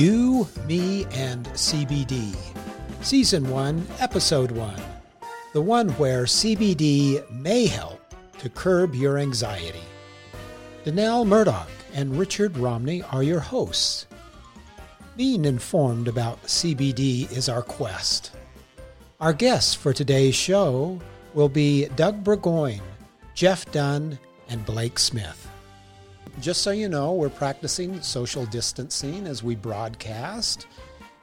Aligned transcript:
You, 0.00 0.48
Me, 0.66 1.04
and 1.12 1.44
CBD. 1.48 2.34
Season 3.02 3.50
1, 3.50 3.86
Episode 3.98 4.50
1. 4.50 4.74
The 5.52 5.60
one 5.60 5.90
where 5.90 6.24
CBD 6.24 7.30
may 7.30 7.66
help 7.66 8.00
to 8.38 8.48
curb 8.48 8.94
your 8.94 9.18
anxiety. 9.18 9.82
Danelle 10.86 11.26
Murdoch 11.26 11.68
and 11.92 12.18
Richard 12.18 12.56
Romney 12.56 13.02
are 13.12 13.22
your 13.22 13.40
hosts. 13.40 14.06
Being 15.18 15.44
informed 15.44 16.08
about 16.08 16.42
CBD 16.44 17.30
is 17.30 17.50
our 17.50 17.60
quest. 17.60 18.30
Our 19.20 19.34
guests 19.34 19.74
for 19.74 19.92
today's 19.92 20.34
show 20.34 20.98
will 21.34 21.50
be 21.50 21.88
Doug 21.96 22.24
Burgoyne, 22.24 22.80
Jeff 23.34 23.70
Dunn, 23.70 24.18
and 24.48 24.64
Blake 24.64 24.98
Smith. 24.98 25.49
Just 26.40 26.62
so 26.62 26.70
you 26.70 26.88
know, 26.88 27.12
we're 27.12 27.28
practicing 27.28 28.00
social 28.00 28.46
distancing 28.46 29.26
as 29.26 29.42
we 29.42 29.54
broadcast. 29.54 30.66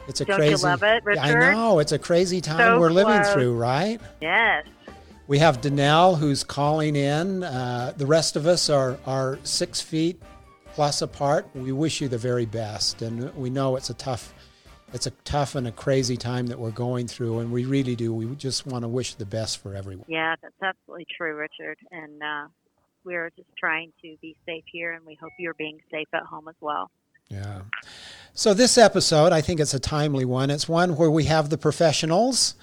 It's 0.08 0.22
a 0.22 0.26
Don't 0.26 0.38
crazy. 0.38 0.52
you 0.52 0.58
love 0.70 0.84
it, 0.84 1.04
Richard? 1.04 1.22
I 1.22 1.52
know 1.54 1.80
it's 1.80 1.92
a 1.92 2.00
crazy 2.00 2.40
time 2.40 2.58
So 2.60 2.80
we're 2.80 2.92
living 2.92 3.22
close. 3.22 3.34
through, 3.34 3.56
right? 3.58 4.00
Yes. 4.22 4.66
We 5.28 5.40
have 5.40 5.60
Danelle 5.60 6.18
who's 6.18 6.44
calling 6.44 6.96
in. 6.96 7.44
Uh, 7.44 7.94
the 7.98 8.06
rest 8.06 8.36
of 8.38 8.46
us 8.48 8.70
are 8.70 8.98
are 9.06 9.40
six 9.44 9.82
feet 9.82 10.22
plus 10.74 11.02
apart. 11.02 11.48
We 11.54 11.72
wish 11.74 12.00
you 12.00 12.08
the 12.08 12.18
very 12.18 12.46
best, 12.46 13.02
and 13.02 13.34
we 13.36 13.50
know 13.50 13.76
it's 13.76 13.90
a 13.90 13.94
tough, 13.96 14.34
it's 14.94 15.08
a 15.08 15.12
tough 15.26 15.56
and 15.56 15.68
a 15.68 15.72
crazy 15.74 16.16
time 16.16 16.48
that 16.48 16.58
we're 16.60 16.72
going 16.72 17.08
through, 17.08 17.40
and 17.40 17.52
we 17.52 17.66
really 17.66 17.96
do. 17.98 18.14
We 18.14 18.34
just 18.36 18.66
want 18.68 18.84
to 18.84 18.88
wish 18.88 19.16
the 19.16 19.26
best 19.26 19.58
for 19.58 19.76
everyone. 19.76 20.06
Yeah, 20.08 20.36
that's 20.42 20.56
absolutely 20.62 21.08
true, 21.18 21.36
Richard. 21.36 21.78
And 21.92 22.24
uh, 22.24 22.48
we're 23.08 23.32
just 23.38 23.50
trying 23.58 23.94
to 24.02 24.18
be 24.22 24.36
safe 24.46 24.66
here, 24.72 24.92
and 24.92 25.06
we 25.06 25.16
hope 25.16 25.32
you're 25.40 25.54
being 25.54 25.80
safe 25.90 26.10
at 26.14 26.24
home 26.24 26.48
as 26.50 26.56
well. 26.60 26.92
Yeah. 27.30 27.62
So 28.34 28.54
this 28.54 28.78
episode, 28.78 29.32
I 29.32 29.42
think 29.42 29.60
it's 29.60 29.74
a 29.74 29.80
timely 29.80 30.26
one. 30.26 30.50
It's 30.50 30.68
one 30.68 30.96
where 30.98 31.10
we 31.10 31.24
have 31.24 31.50
the 31.50 31.58
professionals, 31.58 32.56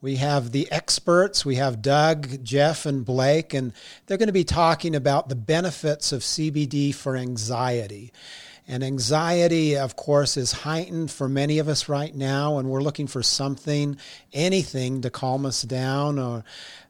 we 0.00 0.16
have 0.16 0.52
the 0.52 0.70
experts, 0.70 1.44
we 1.44 1.56
have 1.56 1.82
Doug, 1.82 2.44
Jeff, 2.44 2.86
and 2.86 3.04
Blake, 3.04 3.52
and 3.52 3.72
they're 4.06 4.16
going 4.16 4.28
to 4.28 4.32
be 4.32 4.44
talking 4.44 4.94
about 4.94 5.28
the 5.28 5.36
benefits 5.36 6.12
of 6.12 6.22
CBD 6.22 6.94
for 6.94 7.16
anxiety. 7.16 8.12
And 8.70 8.84
anxiety, 8.84 9.76
of 9.76 9.96
course, 9.96 10.36
is 10.36 10.52
heightened 10.52 11.10
for 11.10 11.28
many 11.28 11.58
of 11.58 11.68
us 11.68 11.88
right 11.88 12.14
now, 12.14 12.58
and 12.58 12.68
we're 12.68 12.82
looking 12.82 13.06
for 13.06 13.22
something, 13.22 13.96
anything 14.32 15.00
to 15.00 15.10
calm 15.10 15.46
us 15.46 15.62
down 15.62 16.18
or 16.18 16.44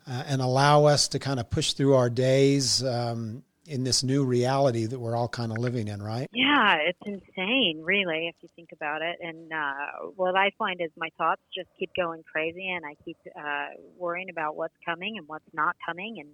uh, 0.09 0.25
and 0.27 0.41
allow 0.41 0.85
us 0.87 1.09
to 1.09 1.19
kind 1.19 1.39
of 1.39 1.51
push 1.51 1.73
through 1.73 1.95
our 1.95 2.09
days 2.09 2.83
um, 2.83 3.43
in 3.67 3.85
this 3.85 4.03
new 4.03 4.25
reality 4.25 4.87
that 4.87 4.99
we're 4.99 5.15
all 5.15 5.29
kind 5.29 5.53
of 5.53 5.59
living 5.59 5.89
in, 5.89 6.03
right? 6.03 6.29
Yeah, 6.33 6.77
it's 6.77 6.99
insane, 7.05 7.83
really, 7.85 8.29
if 8.29 8.35
you 8.41 8.49
think 8.57 8.71
about 8.73 9.03
it. 9.03 9.19
And 9.21 9.53
uh, 9.53 10.09
what 10.17 10.35
I 10.35 10.51
find 10.59 10.81
is 10.81 10.91
my 10.97 11.11
thoughts 11.19 11.43
just 11.55 11.69
keep 11.79 11.91
going 11.95 12.23
crazy, 12.31 12.69
and 12.71 12.87
I 12.87 12.95
keep 13.05 13.19
uh, 13.37 13.67
worrying 13.99 14.31
about 14.31 14.57
what's 14.57 14.75
coming 14.85 15.19
and 15.19 15.29
what's 15.29 15.45
not 15.53 15.77
coming, 15.85 16.17
and 16.21 16.31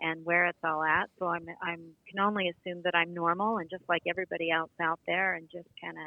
and 0.00 0.24
where 0.24 0.46
it's 0.46 0.58
all 0.64 0.82
at. 0.82 1.10
So 1.18 1.26
I'm 1.26 1.46
I'm 1.60 1.80
can 2.08 2.20
only 2.20 2.48
assume 2.48 2.82
that 2.84 2.94
I'm 2.94 3.14
normal 3.14 3.58
and 3.58 3.68
just 3.68 3.84
like 3.88 4.02
everybody 4.08 4.50
else 4.50 4.70
out 4.80 5.00
there, 5.06 5.34
and 5.34 5.48
just 5.50 5.68
kind 5.82 5.96
of 5.96 6.04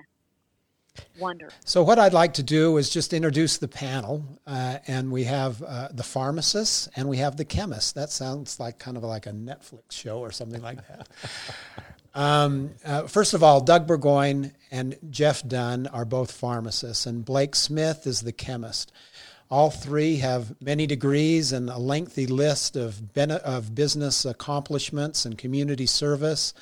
wonder. 1.19 1.49
So, 1.65 1.83
what 1.83 1.99
I'd 1.99 2.13
like 2.13 2.33
to 2.35 2.43
do 2.43 2.77
is 2.77 2.89
just 2.89 3.13
introduce 3.13 3.57
the 3.57 3.67
panel, 3.67 4.23
uh, 4.45 4.79
and 4.87 5.11
we 5.11 5.23
have 5.25 5.61
uh, 5.61 5.89
the 5.91 6.03
pharmacist 6.03 6.89
and 6.95 7.07
we 7.09 7.17
have 7.17 7.37
the 7.37 7.45
chemist. 7.45 7.95
That 7.95 8.09
sounds 8.09 8.59
like 8.59 8.79
kind 8.79 8.97
of 8.97 9.03
like 9.03 9.25
a 9.25 9.31
Netflix 9.31 9.91
show 9.91 10.19
or 10.19 10.31
something 10.31 10.61
like 10.61 10.79
that. 10.87 11.07
um, 12.13 12.71
uh, 12.85 13.03
first 13.03 13.33
of 13.33 13.43
all, 13.43 13.61
Doug 13.61 13.87
Burgoyne 13.87 14.51
and 14.71 14.97
Jeff 15.09 15.47
Dunn 15.47 15.87
are 15.87 16.05
both 16.05 16.31
pharmacists, 16.31 17.05
and 17.05 17.23
Blake 17.23 17.55
Smith 17.55 18.07
is 18.07 18.21
the 18.21 18.31
chemist. 18.31 18.91
All 19.49 19.69
three 19.69 20.17
have 20.17 20.59
many 20.59 20.87
degrees 20.87 21.51
and 21.51 21.69
a 21.69 21.77
lengthy 21.77 22.25
list 22.25 22.75
of, 22.75 23.13
bene- 23.13 23.33
of 23.33 23.75
business 23.75 24.25
accomplishments 24.25 25.23
and 25.23 25.37
community 25.37 25.85
service. 25.85 26.53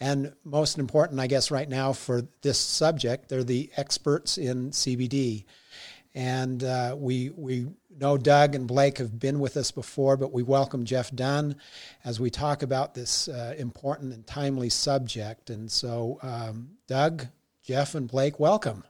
And 0.00 0.32
most 0.44 0.78
important, 0.78 1.18
I 1.20 1.26
guess, 1.26 1.50
right 1.50 1.68
now 1.68 1.92
for 1.92 2.22
this 2.42 2.58
subject, 2.58 3.28
they're 3.28 3.44
the 3.44 3.70
experts 3.76 4.38
in 4.38 4.70
CBD. 4.70 5.44
And 6.14 6.62
uh, 6.62 6.96
we, 6.96 7.30
we 7.30 7.66
know 7.90 8.16
Doug 8.16 8.54
and 8.54 8.66
Blake 8.66 8.98
have 8.98 9.18
been 9.18 9.40
with 9.40 9.56
us 9.56 9.70
before, 9.70 10.16
but 10.16 10.32
we 10.32 10.42
welcome 10.42 10.84
Jeff 10.84 11.10
Dunn 11.14 11.56
as 12.04 12.20
we 12.20 12.30
talk 12.30 12.62
about 12.62 12.94
this 12.94 13.28
uh, 13.28 13.54
important 13.58 14.12
and 14.12 14.26
timely 14.26 14.68
subject. 14.68 15.50
And 15.50 15.70
so, 15.70 16.18
um, 16.22 16.70
Doug, 16.86 17.26
Jeff, 17.62 17.94
and 17.94 18.08
Blake, 18.08 18.38
welcome. 18.38 18.84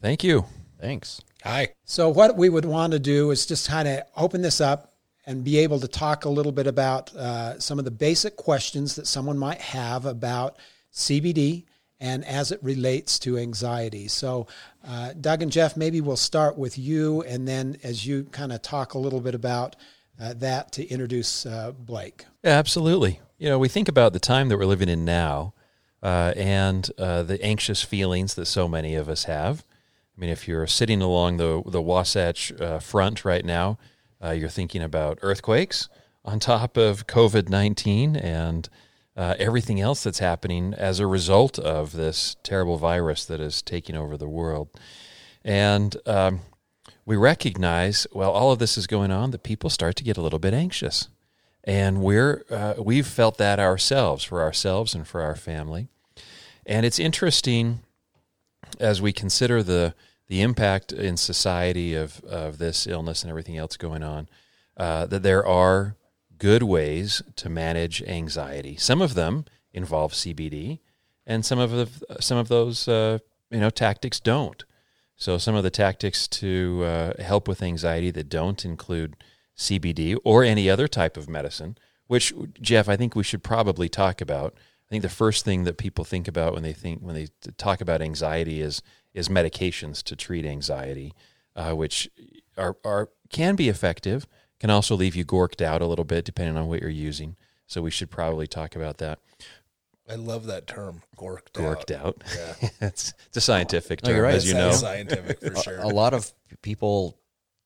Thank 0.00 0.24
you. 0.24 0.46
Thanks. 0.80 1.20
Hi. 1.44 1.68
So, 1.84 2.08
what 2.08 2.36
we 2.36 2.48
would 2.48 2.64
want 2.64 2.92
to 2.92 2.98
do 2.98 3.30
is 3.30 3.46
just 3.46 3.68
kind 3.68 3.88
of 3.88 4.02
open 4.16 4.42
this 4.42 4.60
up 4.60 4.95
and 5.26 5.42
be 5.42 5.58
able 5.58 5.80
to 5.80 5.88
talk 5.88 6.24
a 6.24 6.28
little 6.28 6.52
bit 6.52 6.66
about 6.66 7.14
uh, 7.16 7.58
some 7.58 7.78
of 7.78 7.84
the 7.84 7.90
basic 7.90 8.36
questions 8.36 8.94
that 8.94 9.06
someone 9.06 9.36
might 9.36 9.60
have 9.60 10.06
about 10.06 10.56
CBD 10.92 11.64
and 11.98 12.24
as 12.24 12.52
it 12.52 12.62
relates 12.62 13.18
to 13.18 13.38
anxiety. 13.38 14.06
So, 14.06 14.46
uh, 14.86 15.14
Doug 15.20 15.42
and 15.42 15.50
Jeff, 15.50 15.76
maybe 15.76 16.00
we'll 16.00 16.16
start 16.16 16.58
with 16.58 16.78
you, 16.78 17.22
and 17.22 17.48
then 17.48 17.78
as 17.82 18.06
you 18.06 18.24
kind 18.24 18.52
of 18.52 18.62
talk 18.62 18.94
a 18.94 18.98
little 18.98 19.20
bit 19.20 19.34
about 19.34 19.76
uh, 20.20 20.34
that 20.34 20.72
to 20.72 20.86
introduce 20.86 21.46
uh, 21.46 21.72
Blake. 21.72 22.26
Yeah, 22.44 22.52
absolutely. 22.52 23.20
You 23.38 23.48
know, 23.48 23.58
we 23.58 23.68
think 23.68 23.88
about 23.88 24.12
the 24.12 24.20
time 24.20 24.48
that 24.48 24.58
we're 24.58 24.66
living 24.66 24.88
in 24.88 25.04
now 25.04 25.54
uh, 26.02 26.32
and 26.36 26.88
uh, 26.98 27.22
the 27.22 27.42
anxious 27.42 27.82
feelings 27.82 28.34
that 28.34 28.46
so 28.46 28.68
many 28.68 28.94
of 28.94 29.08
us 29.08 29.24
have. 29.24 29.64
I 30.16 30.20
mean, 30.20 30.30
if 30.30 30.48
you're 30.48 30.66
sitting 30.66 31.02
along 31.02 31.36
the, 31.36 31.62
the 31.66 31.82
Wasatch 31.82 32.52
front 32.80 33.24
right 33.24 33.44
now, 33.44 33.78
uh, 34.22 34.30
you're 34.30 34.48
thinking 34.48 34.82
about 34.82 35.18
earthquakes 35.22 35.88
on 36.24 36.40
top 36.40 36.76
of 36.76 37.06
COVID 37.06 37.48
19 37.48 38.16
and 38.16 38.68
uh, 39.16 39.34
everything 39.38 39.80
else 39.80 40.02
that's 40.02 40.18
happening 40.18 40.74
as 40.74 41.00
a 41.00 41.06
result 41.06 41.58
of 41.58 41.92
this 41.92 42.36
terrible 42.42 42.76
virus 42.76 43.24
that 43.24 43.40
is 43.40 43.62
taking 43.62 43.96
over 43.96 44.16
the 44.16 44.28
world. 44.28 44.68
And 45.44 45.96
um, 46.06 46.40
we 47.06 47.16
recognize, 47.16 48.06
well, 48.12 48.32
all 48.32 48.52
of 48.52 48.58
this 48.58 48.76
is 48.76 48.86
going 48.86 49.10
on, 49.10 49.30
that 49.30 49.42
people 49.42 49.70
start 49.70 49.96
to 49.96 50.04
get 50.04 50.16
a 50.16 50.22
little 50.22 50.38
bit 50.38 50.52
anxious. 50.52 51.08
And 51.64 52.02
we're, 52.02 52.44
uh, 52.50 52.74
we've 52.78 53.06
felt 53.06 53.38
that 53.38 53.58
ourselves, 53.58 54.22
for 54.22 54.42
ourselves 54.42 54.94
and 54.94 55.06
for 55.06 55.22
our 55.22 55.34
family. 55.34 55.88
And 56.66 56.84
it's 56.84 56.98
interesting 56.98 57.80
as 58.78 59.00
we 59.00 59.12
consider 59.12 59.62
the, 59.62 59.94
the 60.28 60.42
impact 60.42 60.92
in 60.92 61.16
society 61.16 61.94
of, 61.94 62.20
of 62.24 62.58
this 62.58 62.86
illness 62.86 63.22
and 63.22 63.30
everything 63.30 63.56
else 63.56 63.76
going 63.76 64.02
on, 64.02 64.28
uh, 64.76 65.06
that 65.06 65.22
there 65.22 65.46
are 65.46 65.96
good 66.38 66.62
ways 66.62 67.22
to 67.36 67.48
manage 67.48 68.02
anxiety. 68.02 68.76
Some 68.76 69.00
of 69.00 69.14
them 69.14 69.44
involve 69.72 70.12
CBD, 70.12 70.80
and 71.26 71.44
some 71.44 71.58
of 71.58 71.70
the, 71.70 71.88
some 72.20 72.38
of 72.38 72.48
those 72.48 72.88
uh, 72.88 73.18
you 73.50 73.60
know 73.60 73.70
tactics 73.70 74.20
don't. 74.20 74.64
So 75.16 75.38
some 75.38 75.54
of 75.54 75.62
the 75.62 75.70
tactics 75.70 76.28
to 76.28 76.82
uh, 76.84 77.22
help 77.22 77.48
with 77.48 77.62
anxiety 77.62 78.10
that 78.10 78.28
don't 78.28 78.64
include 78.64 79.16
CBD 79.56 80.16
or 80.24 80.44
any 80.44 80.68
other 80.68 80.86
type 80.86 81.16
of 81.16 81.28
medicine, 81.28 81.78
which 82.06 82.34
Jeff, 82.60 82.88
I 82.88 82.96
think 82.96 83.16
we 83.16 83.22
should 83.22 83.42
probably 83.42 83.88
talk 83.88 84.20
about. 84.20 84.54
I 84.88 84.90
think 84.90 85.02
the 85.02 85.08
first 85.08 85.44
thing 85.44 85.64
that 85.64 85.78
people 85.78 86.04
think 86.04 86.28
about 86.28 86.54
when 86.54 86.62
they 86.62 86.72
think 86.72 87.00
when 87.00 87.14
they 87.14 87.28
talk 87.58 87.80
about 87.80 88.00
anxiety 88.00 88.60
is 88.60 88.82
is 89.14 89.28
medications 89.28 90.02
to 90.04 90.14
treat 90.16 90.44
anxiety, 90.44 91.12
uh, 91.56 91.72
which 91.72 92.08
are 92.56 92.76
are 92.84 93.10
can 93.30 93.56
be 93.56 93.68
effective, 93.68 94.26
can 94.60 94.70
also 94.70 94.94
leave 94.94 95.16
you 95.16 95.24
gorked 95.24 95.60
out 95.60 95.82
a 95.82 95.86
little 95.86 96.04
bit 96.04 96.24
depending 96.24 96.56
on 96.56 96.68
what 96.68 96.80
you're 96.80 96.90
using. 96.90 97.36
So 97.66 97.82
we 97.82 97.90
should 97.90 98.10
probably 98.10 98.46
talk 98.46 98.76
about 98.76 98.98
that. 98.98 99.18
I 100.08 100.14
love 100.14 100.46
that 100.46 100.68
term, 100.68 101.02
gorked, 101.16 101.50
Gorked 101.52 101.90
out. 101.90 102.22
out. 102.22 102.22
Yeah. 102.36 102.68
it's, 102.80 103.12
it's 103.26 103.38
a 103.38 103.40
scientific 103.40 104.02
term, 104.02 104.14
you're 104.14 104.22
right. 104.22 104.34
as 104.36 104.46
you 104.46 104.54
know. 104.54 104.70
scientific 104.70 105.40
for 105.40 105.52
A- 105.52 105.62
sure. 105.62 105.78
A, 105.80 105.88
lot 105.88 106.14
of 106.14 106.32
people 106.62 107.18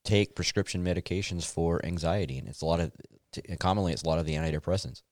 take 0.05 0.35
prescription 0.35 0.83
medications 0.83 1.45
for 1.45 1.85
anxiety, 1.85 2.39
and 2.39 2.49
it's 2.49 2.63
a 2.63 2.67
lot 2.67 2.81
of 2.81 2.93
commonly 3.59 3.93
it's 3.93 4.05
a 4.05 4.09
lot 4.09 4.19
of 4.19 4.25
the 4.25 4.37
antidepressants, 4.37 5.03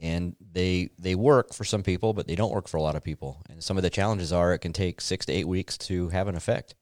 and 0.00 0.36
they 0.52 0.90
they 0.98 1.14
work 1.14 1.52
for 1.52 1.64
some 1.64 1.82
people, 1.82 2.12
but 2.12 2.26
they 2.26 2.34
don't 2.34 2.52
work 2.52 2.68
for 2.68 2.76
a 2.76 2.82
lot 2.82 2.96
of 2.96 3.02
people. 3.02 3.42
And 3.48 3.62
some 3.62 3.76
of 3.76 3.82
the 3.82 3.90
challenges 3.90 4.32
are 4.32 4.52
it 4.52 4.58
can 4.58 4.72
take 4.72 5.00
six 5.00 5.26
to 5.26 5.32
eight 5.32 5.48
weeks 5.48 5.76
to 5.78 6.08
have 6.08 6.28
an 6.28 6.34
effect, 6.34 6.74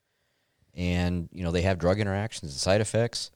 and 0.74 1.28
you 1.32 1.42
know 1.42 1.50
they 1.50 1.62
have 1.62 1.78
drug 1.78 2.00
interactions 2.00 2.52
and 2.52 2.60
side 2.60 2.80
effects. 2.80 3.30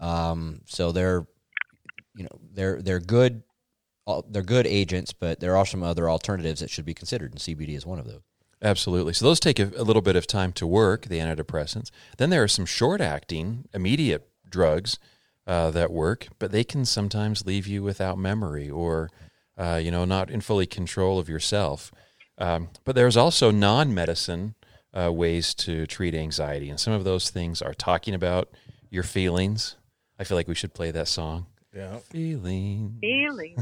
Um, 0.00 0.60
so 0.66 0.92
they're 0.92 1.26
you 2.14 2.24
know 2.24 2.40
they're 2.52 2.82
they're 2.82 3.00
good 3.00 3.42
they're 4.28 4.42
good 4.42 4.66
agents, 4.66 5.12
but 5.12 5.40
there 5.40 5.56
are 5.56 5.64
some 5.64 5.82
other 5.82 6.10
alternatives 6.10 6.60
that 6.60 6.70
should 6.70 6.84
be 6.84 6.94
considered, 6.94 7.32
and 7.32 7.40
CBD 7.40 7.76
is 7.76 7.86
one 7.86 7.98
of 7.98 8.06
those. 8.06 8.20
Absolutely. 8.60 9.12
So 9.12 9.24
those 9.24 9.40
take 9.40 9.58
a, 9.58 9.70
a 9.76 9.82
little 9.82 10.02
bit 10.02 10.16
of 10.16 10.26
time 10.26 10.52
to 10.52 10.66
work, 10.66 11.06
the 11.06 11.18
antidepressants. 11.18 11.90
Then 12.18 12.30
there 12.30 12.42
are 12.42 12.48
some 12.48 12.66
short 12.66 13.00
acting, 13.00 13.68
immediate 13.74 14.28
drugs 14.48 14.98
uh, 15.46 15.70
that 15.70 15.90
work, 15.92 16.28
but 16.38 16.52
they 16.52 16.64
can 16.64 16.84
sometimes 16.84 17.46
leave 17.46 17.66
you 17.66 17.82
without 17.82 18.18
memory 18.18 18.70
or, 18.70 19.10
uh, 19.58 19.80
you 19.82 19.90
know, 19.90 20.04
not 20.04 20.30
in 20.30 20.40
fully 20.40 20.66
control 20.66 21.18
of 21.18 21.28
yourself. 21.28 21.92
Um, 22.38 22.70
but 22.84 22.94
there's 22.94 23.16
also 23.16 23.50
non-medicine 23.50 24.54
uh, 24.92 25.12
ways 25.12 25.54
to 25.54 25.86
treat 25.86 26.14
anxiety, 26.14 26.70
and 26.70 26.80
some 26.80 26.92
of 26.92 27.04
those 27.04 27.30
things 27.30 27.60
are 27.62 27.74
talking 27.74 28.14
about 28.14 28.48
your 28.90 29.02
feelings. 29.02 29.76
I 30.18 30.24
feel 30.24 30.36
like 30.36 30.48
we 30.48 30.54
should 30.54 30.74
play 30.74 30.90
that 30.92 31.08
song. 31.08 31.46
Yeah. 31.74 31.98
Feeling. 31.98 32.98
Feeling. 33.00 33.56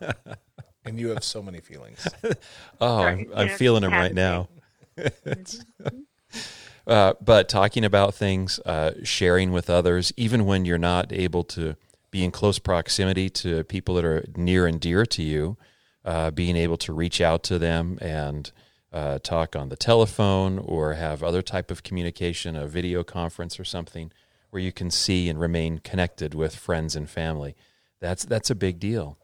And 0.84 0.98
you 0.98 1.10
have 1.10 1.22
so 1.22 1.42
many 1.42 1.60
feelings. 1.60 2.08
Oh, 2.80 3.04
Right, 3.04 3.28
I'm, 3.34 3.50
I'm 3.50 3.56
feeling 3.58 3.82
them 3.82 3.92
right 3.92 4.14
now. 4.14 4.48
uh, 6.86 7.14
but 7.20 7.48
talking 7.48 7.84
about 7.84 8.14
things, 8.14 8.58
uh, 8.60 8.92
sharing 9.02 9.52
with 9.52 9.70
others, 9.70 10.12
even 10.16 10.46
when 10.46 10.64
you're 10.64 10.78
not 10.78 11.12
able 11.12 11.44
to 11.44 11.76
be 12.10 12.24
in 12.24 12.30
close 12.30 12.58
proximity 12.58 13.30
to 13.30 13.64
people 13.64 13.94
that 13.94 14.04
are 14.04 14.24
near 14.36 14.66
and 14.66 14.80
dear 14.80 15.06
to 15.06 15.22
you, 15.22 15.56
uh, 16.04 16.30
being 16.30 16.56
able 16.56 16.76
to 16.78 16.92
reach 16.92 17.20
out 17.20 17.42
to 17.44 17.58
them 17.58 17.98
and 18.00 18.52
uh, 18.92 19.18
talk 19.22 19.54
on 19.54 19.68
the 19.68 19.76
telephone 19.76 20.58
or 20.58 20.94
have 20.94 21.22
other 21.22 21.42
type 21.42 21.70
of 21.70 21.82
communication, 21.82 22.56
a 22.56 22.66
video 22.66 23.04
conference 23.04 23.60
or 23.60 23.64
something, 23.64 24.10
where 24.50 24.62
you 24.62 24.72
can 24.72 24.90
see 24.90 25.28
and 25.28 25.38
remain 25.38 25.78
connected 25.78 26.34
with 26.34 26.56
friends 26.56 26.96
and 26.96 27.08
family. 27.08 27.54
That's 28.00 28.24
that's 28.24 28.50
a 28.50 28.54
big 28.54 28.80
deal. 28.80 29.16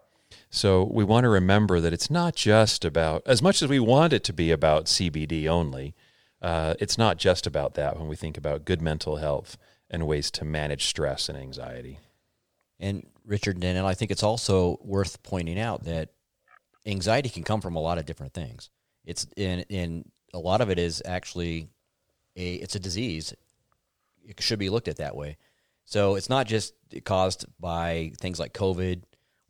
So 0.51 0.85
we 0.85 1.05
want 1.05 1.25
to 1.25 1.29
remember 1.29 1.81
that 1.81 1.93
it's 1.93 2.11
not 2.11 2.35
just 2.37 2.85
about, 2.85 3.23
as 3.27 3.43
much 3.43 3.63
as 3.63 3.69
we 3.69 3.81
want 3.81 4.13
it 4.13 4.25
to 4.25 4.33
be 4.33 4.51
about 4.51 4.87
CBD 4.87 5.47
only, 5.47 5.95
uh, 6.43 6.75
it's 6.79 6.99
not 6.99 7.17
just 7.17 7.47
about 7.47 7.75
that 7.75 7.99
when 7.99 8.09
we 8.09 8.17
think 8.17 8.37
about 8.37 8.65
good 8.65 8.83
mental 8.83 9.17
health 9.17 9.57
and 9.91 10.07
ways 10.07 10.31
to 10.33 10.45
manage 10.45 10.87
stress 10.87 11.29
and 11.29 11.39
anxiety. 11.39 11.99
And 12.79 13.07
Richard 13.25 13.63
and 13.63 13.87
I 13.87 13.95
think 13.95 14.11
it's 14.11 14.23
also 14.23 14.79
worth 14.83 15.23
pointing 15.23 15.59
out 15.59 15.85
that 15.85 16.11
anxiety 16.85 17.29
can 17.29 17.43
come 17.43 17.61
from 17.61 17.77
a 17.77 17.81
lot 17.81 17.99
of 17.99 18.07
different 18.07 18.35
things. 18.35 18.71
It's 19.05 19.27
in 19.37 19.61
in 19.69 20.11
a 20.35 20.39
lot 20.39 20.61
of 20.61 20.71
it 20.71 20.79
is 20.79 21.03
actually 21.05 21.69
a 22.37 22.55
it's 22.55 22.75
a 22.75 22.81
disease. 22.81 23.35
It 24.25 24.41
should 24.43 24.59
be 24.59 24.71
looked 24.71 24.89
at 24.89 24.97
that 24.97 25.17
way. 25.17 25.39
So 25.85 26.17
it's 26.17 26.29
not 26.29 26.47
just 26.47 26.75
caused 27.05 27.47
by 27.61 28.13
things 28.19 28.39
like 28.39 28.53
COVID 28.53 29.03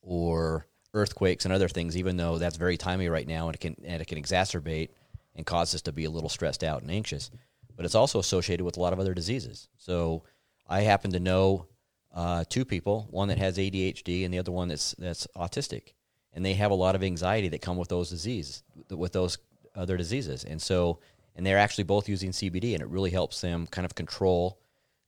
or 0.02 0.66
earthquakes 0.94 1.44
and 1.44 1.52
other 1.52 1.68
things, 1.68 1.96
even 1.96 2.16
though 2.16 2.38
that's 2.38 2.56
very 2.56 2.76
timely 2.76 3.08
right 3.08 3.26
now 3.26 3.46
and 3.46 3.54
it 3.54 3.60
can 3.60 3.76
and 3.84 4.00
it 4.00 4.06
can 4.06 4.22
exacerbate 4.22 4.90
and 5.36 5.46
cause 5.46 5.74
us 5.74 5.82
to 5.82 5.92
be 5.92 6.04
a 6.04 6.10
little 6.10 6.28
stressed 6.28 6.64
out 6.64 6.82
and 6.82 6.90
anxious. 6.90 7.30
But 7.76 7.84
it's 7.84 7.94
also 7.94 8.18
associated 8.18 8.64
with 8.64 8.78
a 8.78 8.80
lot 8.80 8.92
of 8.92 8.98
other 8.98 9.14
diseases. 9.14 9.68
So 9.76 10.24
I 10.66 10.80
happen 10.80 11.12
to 11.12 11.20
know 11.20 11.66
uh, 12.12 12.44
two 12.48 12.64
people, 12.64 13.06
one 13.10 13.28
that 13.28 13.38
has 13.38 13.58
ADHD 13.58 14.24
and 14.24 14.32
the 14.32 14.38
other 14.38 14.50
one 14.50 14.68
that's 14.68 14.94
that's 14.98 15.26
autistic, 15.36 15.92
and 16.32 16.44
they 16.44 16.54
have 16.54 16.70
a 16.70 16.74
lot 16.74 16.94
of 16.94 17.04
anxiety 17.04 17.48
that 17.48 17.60
come 17.60 17.76
with 17.76 17.90
those 17.90 18.08
diseases, 18.08 18.62
with 18.90 19.12
those 19.12 19.38
other 19.74 19.98
diseases, 19.98 20.42
and 20.42 20.60
so 20.60 20.98
and 21.36 21.44
they're 21.44 21.58
actually 21.58 21.84
both 21.84 22.08
using 22.08 22.30
CBD, 22.30 22.72
and 22.72 22.80
it 22.80 22.88
really 22.88 23.10
helps 23.10 23.42
them 23.42 23.66
kind 23.66 23.84
of 23.84 23.94
control 23.94 24.58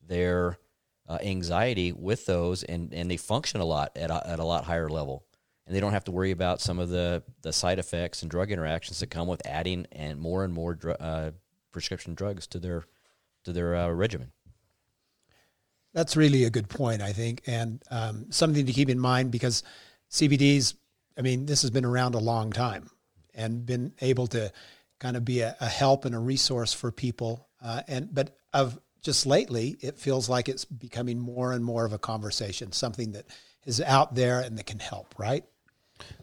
their 0.06 0.58
uh, 1.08 1.18
anxiety 1.22 1.92
with 1.92 2.26
those, 2.26 2.62
and 2.64 2.92
and 2.92 3.10
they 3.10 3.16
function 3.16 3.62
a 3.62 3.64
lot 3.64 3.96
at 3.96 4.10
a, 4.10 4.28
at 4.28 4.38
a 4.38 4.44
lot 4.44 4.64
higher 4.64 4.90
level, 4.90 5.24
and 5.68 5.76
they 5.76 5.80
don't 5.80 5.92
have 5.92 6.04
to 6.04 6.10
worry 6.10 6.30
about 6.30 6.60
some 6.60 6.78
of 6.78 6.88
the 6.88 7.22
the 7.42 7.52
side 7.52 7.78
effects 7.78 8.22
and 8.22 8.30
drug 8.30 8.50
interactions 8.50 9.00
that 9.00 9.08
come 9.08 9.28
with 9.28 9.46
adding 9.46 9.86
and 9.92 10.18
more 10.18 10.42
and 10.42 10.52
more 10.52 10.74
dr- 10.74 10.96
uh, 10.98 11.30
prescription 11.72 12.14
drugs 12.14 12.46
to 12.48 12.58
their 12.58 12.84
to 13.44 13.52
their 13.52 13.76
uh, 13.76 13.90
regimen. 13.90 14.32
That's 15.92 16.16
really 16.16 16.44
a 16.44 16.50
good 16.50 16.68
point, 16.68 17.02
I 17.02 17.12
think, 17.12 17.42
and 17.46 17.82
um, 17.90 18.26
something 18.30 18.66
to 18.66 18.72
keep 18.72 18.88
in 18.88 18.98
mind 18.98 19.30
because 19.30 19.62
CBDs, 20.10 20.74
I 21.16 21.22
mean, 21.22 21.46
this 21.46 21.62
has 21.62 21.70
been 21.70 21.84
around 21.84 22.14
a 22.14 22.18
long 22.18 22.50
time 22.50 22.90
and 23.34 23.64
been 23.64 23.92
able 24.00 24.26
to 24.28 24.50
kind 25.00 25.16
of 25.16 25.24
be 25.24 25.40
a, 25.40 25.56
a 25.60 25.66
help 25.66 26.04
and 26.04 26.14
a 26.14 26.18
resource 26.18 26.72
for 26.72 26.90
people. 26.90 27.46
Uh, 27.62 27.82
and 27.88 28.14
but 28.14 28.36
of 28.54 28.78
just 29.02 29.26
lately, 29.26 29.76
it 29.80 29.98
feels 29.98 30.30
like 30.30 30.48
it's 30.48 30.64
becoming 30.64 31.18
more 31.18 31.52
and 31.52 31.64
more 31.64 31.84
of 31.84 31.92
a 31.92 31.98
conversation, 31.98 32.72
something 32.72 33.12
that 33.12 33.26
is 33.66 33.82
out 33.82 34.14
there 34.14 34.40
and 34.40 34.56
that 34.56 34.66
can 34.66 34.78
help, 34.78 35.14
right? 35.18 35.44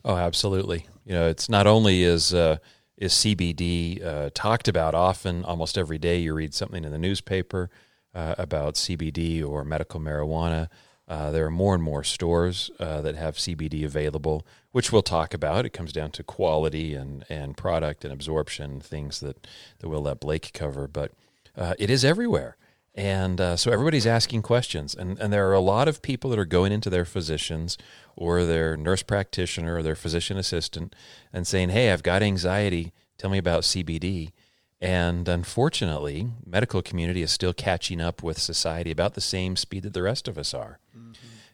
Oh, 0.04 0.16
absolutely. 0.16 0.88
You 1.06 1.14
know, 1.14 1.28
it's 1.28 1.50
not 1.50 1.68
only 1.68 2.04
is 2.04 2.34
uh, 2.34 2.58
is 2.98 3.14
CBD 3.14 4.04
uh, 4.04 4.30
talked 4.34 4.68
about 4.68 4.96
often, 4.96 5.44
almost 5.44 5.78
every 5.78 5.98
day 5.98 6.20
you 6.20 6.34
read 6.34 6.54
something 6.54 6.84
in 6.84 6.92
the 6.92 6.98
newspaper 6.98 7.70
uh, 8.14 8.36
about 8.38 8.76
CBD 8.76 9.46
or 9.46 9.64
medical 9.64 10.00
marijuana. 10.00 10.70
Uh, 11.08 11.30
there 11.30 11.46
are 11.46 11.52
more 11.52 11.76
and 11.76 11.84
more 11.84 12.04
stores 12.04 12.72
uh, 12.80 13.02
that 13.02 13.16
have 13.16 13.36
CBD 13.36 13.86
available, 13.86 14.46
which 14.72 14.92
we'll 14.92 15.04
talk 15.04 15.34
about. 15.34 15.66
It 15.66 15.70
comes 15.70 15.94
down 15.94 16.12
to 16.12 16.24
quality 16.24 16.96
and, 16.96 17.24
and 17.30 17.56
product 17.56 18.04
and 18.04 18.12
absorption, 18.12 18.80
things 18.80 19.20
that, 19.20 19.46
that 19.80 19.90
we'll 19.90 20.02
let 20.02 20.20
Blake 20.20 20.52
cover. 20.54 20.88
But 20.88 21.12
uh, 21.56 21.76
it 21.78 21.92
is 21.92 22.04
everywhere. 22.04 22.58
And 22.96 23.42
uh, 23.42 23.58
so 23.58 23.72
everybody's 23.72 24.08
asking 24.08 24.42
questions. 24.42 24.96
And, 24.96 25.20
and 25.20 25.32
there 25.32 25.50
are 25.50 25.54
a 25.54 25.60
lot 25.60 25.90
of 25.90 26.02
people 26.02 26.30
that 26.30 26.40
are 26.40 26.46
going 26.46 26.72
into 26.72 26.90
their 26.90 27.04
physicians 27.04 27.78
or 28.16 28.46
their 28.46 28.78
nurse 28.78 29.04
practitioner 29.04 29.76
or 29.76 29.84
their 29.84 29.96
physician 29.96 30.38
assistant 30.38 30.96
and 31.34 31.46
saying, 31.46 31.70
Hey, 31.70 31.92
I've 31.92 32.04
got 32.04 32.24
anxiety. 32.24 32.94
Tell 33.18 33.30
me 33.30 33.38
about 33.38 33.64
CBD. 33.64 34.32
And 34.80 35.28
unfortunately, 35.28 36.30
medical 36.46 36.82
community 36.82 37.22
is 37.22 37.32
still 37.32 37.54
catching 37.54 38.00
up 38.00 38.24
with 38.24 38.40
society 38.40 38.92
about 38.92 39.14
the 39.14 39.22
same 39.22 39.56
speed 39.56 39.84
that 39.84 39.94
the 39.94 40.04
rest 40.04 40.28
of 40.28 40.38
us 40.38 40.54
are. 40.54 40.80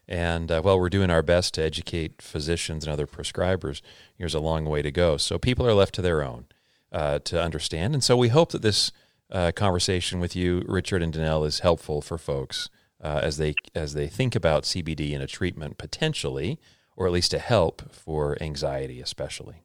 And 0.08 0.50
uh, 0.50 0.60
while 0.60 0.78
we're 0.78 0.90
doing 0.90 1.10
our 1.10 1.22
best 1.22 1.54
to 1.54 1.62
educate 1.62 2.20
physicians 2.20 2.84
and 2.84 2.92
other 2.92 3.06
prescribers, 3.06 3.80
there's 4.18 4.34
a 4.34 4.40
long 4.40 4.64
way 4.64 4.82
to 4.82 4.90
go. 4.90 5.16
So 5.16 5.38
people 5.38 5.66
are 5.66 5.74
left 5.74 5.94
to 5.96 6.02
their 6.02 6.22
own 6.22 6.46
uh, 6.90 7.20
to 7.20 7.42
understand. 7.42 7.94
And 7.94 8.04
so 8.04 8.16
we 8.16 8.28
hope 8.28 8.50
that 8.52 8.62
this 8.62 8.92
uh, 9.32 9.50
conversation 9.52 10.20
with 10.20 10.36
you, 10.36 10.62
Richard 10.66 11.02
and 11.02 11.12
Danelle, 11.12 11.46
is 11.46 11.60
helpful 11.60 12.00
for 12.00 12.18
folks 12.18 12.68
uh, 13.02 13.20
as 13.22 13.38
they 13.38 13.54
as 13.74 13.94
they 13.94 14.06
think 14.06 14.34
about 14.34 14.64
CBD 14.64 15.12
in 15.12 15.20
a 15.20 15.26
treatment 15.26 15.78
potentially, 15.78 16.60
or 16.96 17.06
at 17.06 17.12
least 17.12 17.34
a 17.34 17.38
help 17.38 17.92
for 17.92 18.40
anxiety, 18.40 19.00
especially. 19.00 19.64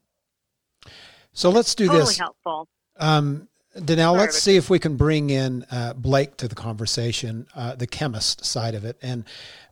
So 1.32 1.50
let's 1.50 1.74
do 1.74 1.86
totally 1.86 2.06
this. 2.06 2.18
helpful. 2.18 2.66
Um, 2.98 3.48
Danelle, 3.76 3.96
Sorry, 3.96 4.18
let's 4.18 4.34
Richard. 4.34 4.40
see 4.40 4.56
if 4.56 4.70
we 4.70 4.78
can 4.78 4.96
bring 4.96 5.30
in 5.30 5.64
uh, 5.70 5.92
Blake 5.92 6.36
to 6.38 6.48
the 6.48 6.54
conversation, 6.54 7.46
uh, 7.54 7.76
the 7.76 7.86
chemist 7.86 8.44
side 8.44 8.74
of 8.74 8.84
it, 8.84 8.96
and 9.02 9.24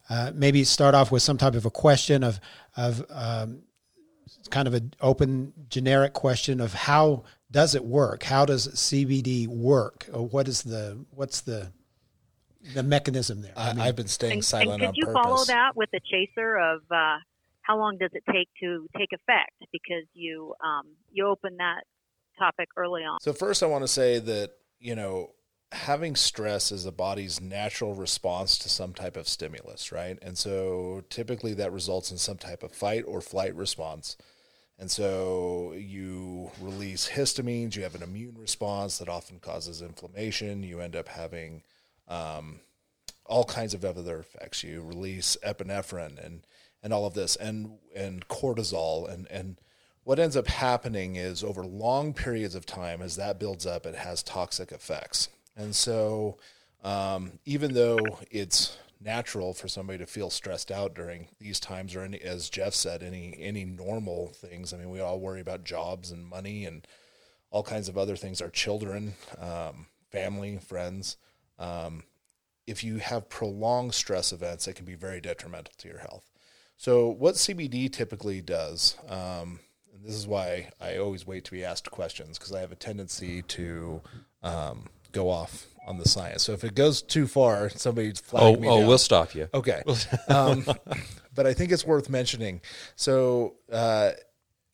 uh, 0.08 0.30
maybe 0.34 0.62
start 0.62 0.94
off 0.94 1.10
with 1.10 1.22
some 1.22 1.38
type 1.38 1.54
of 1.54 1.64
a 1.66 1.70
question 1.70 2.22
of 2.22 2.38
of 2.76 3.04
um, 3.10 3.62
kind 4.50 4.68
of 4.68 4.74
an 4.74 4.94
open, 5.00 5.52
generic 5.68 6.12
question 6.12 6.60
of 6.60 6.74
how 6.74 7.24
does 7.56 7.74
it 7.74 7.86
work? 7.86 8.22
How 8.22 8.44
does 8.44 8.68
CBD 8.68 9.48
work? 9.48 10.10
Or 10.12 10.26
what 10.28 10.46
is 10.46 10.62
the 10.62 11.06
what's 11.12 11.40
the 11.40 11.72
the 12.74 12.82
mechanism 12.82 13.40
there? 13.40 13.54
I, 13.56 13.72
mean, 13.72 13.80
I've 13.80 13.96
been 13.96 14.08
staying 14.08 14.32
And, 14.32 14.38
and 14.40 14.44
silent 14.44 14.80
could 14.82 14.88
on 14.88 14.94
you 14.94 15.06
purpose. 15.06 15.22
follow 15.22 15.44
that 15.46 15.74
with 15.74 15.88
the 15.90 16.00
chaser 16.04 16.58
of 16.58 16.82
uh, 16.90 17.16
how 17.62 17.78
long 17.78 17.96
does 17.96 18.10
it 18.12 18.24
take 18.30 18.48
to 18.60 18.86
take 18.98 19.08
effect? 19.10 19.52
Because 19.72 20.04
you 20.12 20.54
um, 20.62 20.82
you 21.10 21.26
opened 21.26 21.58
that 21.58 21.84
topic 22.38 22.68
early 22.76 23.04
on. 23.04 23.20
So 23.22 23.32
first, 23.32 23.62
I 23.62 23.66
want 23.66 23.84
to 23.84 23.88
say 23.88 24.18
that 24.18 24.50
you 24.78 24.94
know 24.94 25.30
having 25.72 26.14
stress 26.14 26.70
is 26.70 26.84
the 26.84 26.92
body's 26.92 27.40
natural 27.40 27.94
response 27.94 28.58
to 28.58 28.68
some 28.68 28.92
type 28.92 29.16
of 29.16 29.26
stimulus, 29.26 29.90
right? 29.90 30.18
And 30.20 30.36
so 30.36 31.04
typically 31.08 31.54
that 31.54 31.72
results 31.72 32.10
in 32.10 32.18
some 32.18 32.36
type 32.36 32.62
of 32.62 32.72
fight 32.72 33.04
or 33.06 33.22
flight 33.22 33.54
response. 33.56 34.18
And 34.78 34.90
so 34.90 35.74
you 35.76 36.50
release 36.60 37.08
histamines, 37.08 37.76
you 37.76 37.82
have 37.82 37.94
an 37.94 38.02
immune 38.02 38.36
response 38.38 38.98
that 38.98 39.08
often 39.08 39.38
causes 39.38 39.80
inflammation. 39.80 40.62
You 40.62 40.80
end 40.80 40.94
up 40.94 41.08
having 41.08 41.62
um, 42.08 42.60
all 43.24 43.44
kinds 43.44 43.72
of 43.72 43.84
other 43.84 44.18
effects. 44.18 44.62
You 44.62 44.82
release 44.82 45.36
epinephrine 45.44 46.24
and 46.24 46.42
and 46.82 46.92
all 46.92 47.04
of 47.04 47.14
this 47.14 47.34
and 47.36 47.78
and 47.96 48.28
cortisol 48.28 49.12
and 49.12 49.26
and 49.28 49.60
what 50.04 50.20
ends 50.20 50.36
up 50.36 50.46
happening 50.46 51.16
is 51.16 51.42
over 51.42 51.64
long 51.64 52.14
periods 52.14 52.54
of 52.54 52.64
time 52.64 53.02
as 53.02 53.16
that 53.16 53.40
builds 53.40 53.66
up 53.66 53.86
it 53.86 53.96
has 53.96 54.22
toxic 54.22 54.70
effects 54.70 55.28
and 55.56 55.74
so 55.74 56.38
um, 56.84 57.40
even 57.44 57.74
though 57.74 57.98
it's 58.30 58.78
natural 59.00 59.52
for 59.52 59.68
somebody 59.68 59.98
to 59.98 60.06
feel 60.06 60.30
stressed 60.30 60.70
out 60.70 60.94
during 60.94 61.28
these 61.38 61.60
times 61.60 61.94
or 61.94 62.02
any 62.02 62.18
as 62.20 62.48
jeff 62.48 62.72
said 62.72 63.02
any 63.02 63.36
any 63.38 63.64
normal 63.64 64.28
things 64.28 64.72
i 64.72 64.76
mean 64.76 64.90
we 64.90 65.00
all 65.00 65.20
worry 65.20 65.40
about 65.40 65.64
jobs 65.64 66.10
and 66.10 66.26
money 66.26 66.64
and 66.64 66.86
all 67.50 67.62
kinds 67.62 67.88
of 67.88 67.98
other 67.98 68.16
things 68.16 68.40
our 68.40 68.48
children 68.48 69.14
um, 69.38 69.86
family 70.10 70.58
friends 70.58 71.16
um, 71.58 72.02
if 72.66 72.82
you 72.82 72.98
have 72.98 73.28
prolonged 73.28 73.94
stress 73.94 74.32
events, 74.32 74.66
it 74.66 74.74
can 74.74 74.84
be 74.84 74.94
very 74.94 75.20
detrimental 75.20 75.72
to 75.78 75.88
your 75.88 75.98
health. 75.98 76.30
So, 76.76 77.08
what 77.08 77.36
CBD 77.36 77.90
typically 77.90 78.42
does, 78.42 78.96
um, 79.08 79.60
and 79.94 80.04
this 80.04 80.14
is 80.14 80.26
why 80.26 80.70
I 80.80 80.98
always 80.98 81.26
wait 81.26 81.44
to 81.44 81.52
be 81.52 81.64
asked 81.64 81.90
questions 81.90 82.38
because 82.38 82.52
I 82.52 82.60
have 82.60 82.72
a 82.72 82.76
tendency 82.76 83.42
to 83.42 84.02
um, 84.42 84.88
go 85.12 85.30
off 85.30 85.66
on 85.86 85.98
the 85.98 86.08
science. 86.08 86.42
So, 86.42 86.52
if 86.52 86.64
it 86.64 86.74
goes 86.74 87.00
too 87.00 87.26
far, 87.26 87.70
somebody's 87.70 88.22
Oh, 88.32 88.56
me 88.56 88.68
oh, 88.68 88.78
down. 88.80 88.88
we'll 88.88 88.98
stop 88.98 89.34
you. 89.34 89.48
Okay. 89.54 89.82
Um, 90.28 90.64
but 91.34 91.46
I 91.46 91.54
think 91.54 91.70
it's 91.72 91.86
worth 91.86 92.08
mentioning. 92.10 92.60
So, 92.96 93.54
uh, 93.70 94.12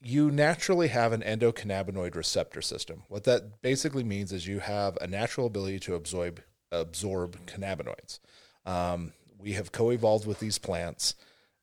you 0.00 0.30
naturally 0.30 0.88
have 0.88 1.12
an 1.12 1.20
endocannabinoid 1.22 2.14
receptor 2.16 2.60
system. 2.62 3.02
What 3.08 3.24
that 3.24 3.62
basically 3.62 4.02
means 4.04 4.32
is 4.32 4.46
you 4.46 4.58
have 4.60 4.96
a 5.00 5.06
natural 5.06 5.46
ability 5.46 5.78
to 5.80 5.94
absorb 5.94 6.40
absorb 6.72 7.36
cannabinoids. 7.46 8.18
Um, 8.64 9.12
we 9.38 9.52
have 9.52 9.72
co-evolved 9.72 10.26
with 10.26 10.40
these 10.40 10.58
plants, 10.58 11.14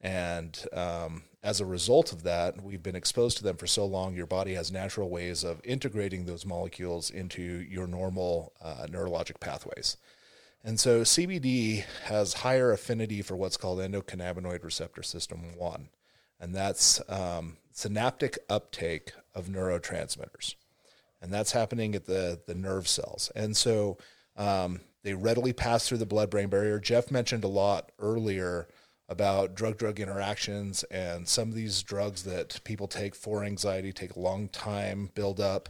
and 0.02 0.66
um, 0.74 1.24
as 1.44 1.60
a 1.62 1.66
result 1.66 2.12
of 2.12 2.24
that, 2.24 2.62
we've 2.62 2.84
been 2.84 2.96
exposed 2.96 3.38
to 3.38 3.44
them 3.44 3.58
for 3.58 3.68
so 3.68 3.86
long. 3.86 4.16
Your 4.16 4.26
body 4.26 4.54
has 4.54 4.72
natural 4.72 5.10
ways 5.10 5.44
of 5.44 5.62
integrating 5.64 6.26
those 6.26 6.46
molecules 6.46 7.10
into 7.10 7.42
your 7.42 7.88
normal 7.88 8.54
uh, 8.62 8.86
neurologic 8.90 9.40
pathways. 9.40 9.98
And 10.64 10.80
so 10.80 11.02
CBD 11.02 11.86
has 12.06 12.34
higher 12.34 12.72
affinity 12.72 13.22
for 13.22 13.36
what's 13.38 13.56
called 13.56 13.80
endocannabinoid 13.80 14.64
receptor 14.64 15.04
system 15.04 15.58
1, 15.58 15.90
and 16.40 16.54
that's 16.54 17.02
um, 17.10 17.58
synaptic 17.72 18.38
uptake 18.50 19.14
of 19.34 19.48
neurotransmitters. 19.48 20.56
And 21.22 21.34
that's 21.34 21.52
happening 21.52 21.96
at 21.96 22.06
the, 22.06 22.40
the 22.46 22.56
nerve 22.56 22.88
cells. 22.88 23.32
And 23.36 23.56
so 23.56 23.98
um, 24.36 24.82
they 25.04 25.14
readily 25.14 25.54
pass 25.54 25.88
through 25.88 25.98
the 25.98 26.06
blood 26.06 26.30
brain 26.30 26.50
barrier. 26.50 26.80
Jeff 26.80 27.12
mentioned 27.12 27.44
a 27.44 27.50
lot 27.50 27.92
earlier 28.00 28.68
about 29.10 29.56
drug 29.56 29.78
drug 29.78 30.00
interactions 30.00 30.84
and 30.86 31.28
some 31.28 31.50
of 31.50 31.56
these 31.56 31.82
drugs 31.82 32.24
that 32.24 32.62
people 32.64 32.88
take 32.88 33.16
for 33.16 33.44
anxiety 33.44 33.92
take 33.92 34.16
a 34.16 34.20
long 34.20 34.48
time 34.50 35.10
build 35.16 35.42
up. 35.42 35.68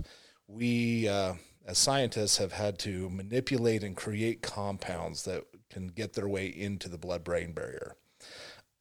We, 0.48 1.08
uh, 1.08 1.36
as 1.66 1.78
scientists, 1.78 2.38
have 2.38 2.52
had 2.52 2.78
to 2.80 3.10
manipulate 3.10 3.84
and 3.84 3.96
create 3.96 4.42
compounds 4.42 5.24
that 5.24 5.46
can 5.70 5.88
get 5.88 6.14
their 6.14 6.28
way 6.28 6.48
into 6.48 6.90
the 6.90 6.98
blood 6.98 7.24
brain 7.24 7.54
barrier. 7.54 7.96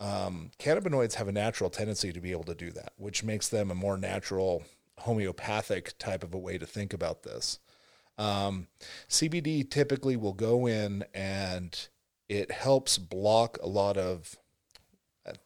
Um, 0.00 0.50
cannabinoids 0.58 1.14
have 1.14 1.28
a 1.28 1.32
natural 1.32 1.70
tendency 1.70 2.12
to 2.12 2.20
be 2.20 2.32
able 2.32 2.44
to 2.44 2.54
do 2.54 2.70
that, 2.72 2.92
which 2.96 3.24
makes 3.24 3.48
them 3.48 3.70
a 3.70 3.76
more 3.76 3.96
natural 3.96 4.64
homeopathic 4.98 5.96
type 5.98 6.24
of 6.24 6.34
a 6.34 6.38
way 6.38 6.58
to 6.58 6.66
think 6.66 6.92
about 6.92 7.22
this. 7.22 7.58
Um, 8.16 8.66
CBD 9.08 9.68
typically 9.68 10.16
will 10.16 10.32
go 10.32 10.66
in 10.66 11.04
and 11.14 11.88
it 12.28 12.50
helps 12.50 12.98
block 12.98 13.58
a 13.62 13.68
lot 13.68 13.96
of 13.96 14.36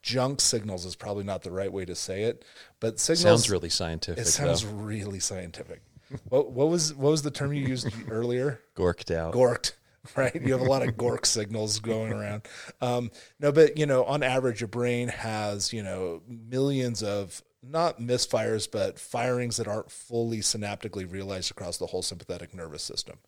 junk 0.03 0.41
signals 0.41 0.85
is 0.85 0.97
probably 0.97 1.25
not 1.25 1.43
the 1.43 1.51
right 1.51 1.73
way 1.73 1.85
to 1.85 1.95
say 1.95 2.25
it, 2.25 2.45
but 2.81 2.99
signals 3.01 3.23
Sounds 3.23 3.51
really 3.51 3.69
scientific. 3.69 4.23
it 4.25 4.29
sounds 4.29 4.65
though. 4.65 4.71
really 4.77 5.21
scientific. 5.21 5.83
what, 6.29 6.51
what 6.53 6.69
was 6.69 6.95
what 6.95 7.11
was 7.11 7.23
the 7.23 7.31
term 7.31 7.53
you 7.53 7.67
used 7.67 7.89
earlier? 8.11 8.61
gorked 8.77 9.15
out. 9.15 9.35
Gorked, 9.35 9.73
right? 10.17 10.35
You 10.35 10.53
have 10.53 10.61
a 10.61 10.65
lot 10.71 10.83
of 10.87 10.95
gork 10.97 11.25
signals 11.27 11.79
going 11.81 12.13
around. 12.13 12.43
Um, 12.81 13.11
no, 13.41 13.53
but 13.53 13.77
you 13.79 13.87
know, 13.87 14.05
on 14.05 14.23
average, 14.23 14.61
your 14.61 14.69
brain 14.69 15.09
has 15.09 15.73
you 15.73 15.83
know 15.83 16.23
millions 16.29 17.03
of 17.03 17.43
not 17.63 18.01
misfires, 18.01 18.69
but 18.71 18.99
firings 18.99 19.57
that 19.57 19.69
aren't 19.69 19.91
fully 19.91 20.39
synaptically 20.39 21.11
realized 21.11 21.51
across 21.51 21.79
the 21.79 21.87
whole 21.87 22.03
sympathetic 22.03 22.55
nervous 22.55 22.83
system, 22.83 23.19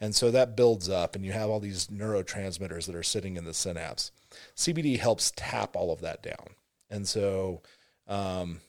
and 0.00 0.14
so 0.14 0.30
that 0.30 0.56
builds 0.56 0.88
up, 0.88 1.14
and 1.14 1.24
you 1.24 1.32
have 1.32 1.50
all 1.50 1.60
these 1.60 1.88
neurotransmitters 1.88 2.86
that 2.86 2.94
are 2.94 3.02
sitting 3.02 3.36
in 3.36 3.44
the 3.44 3.54
synapse. 3.54 4.12
CBD 4.56 4.98
helps 4.98 5.32
tap 5.36 5.76
all 5.76 5.92
of 5.92 6.00
that 6.00 6.22
down, 6.22 6.54
and 6.90 7.06
so. 7.06 7.62
Um, 8.08 8.60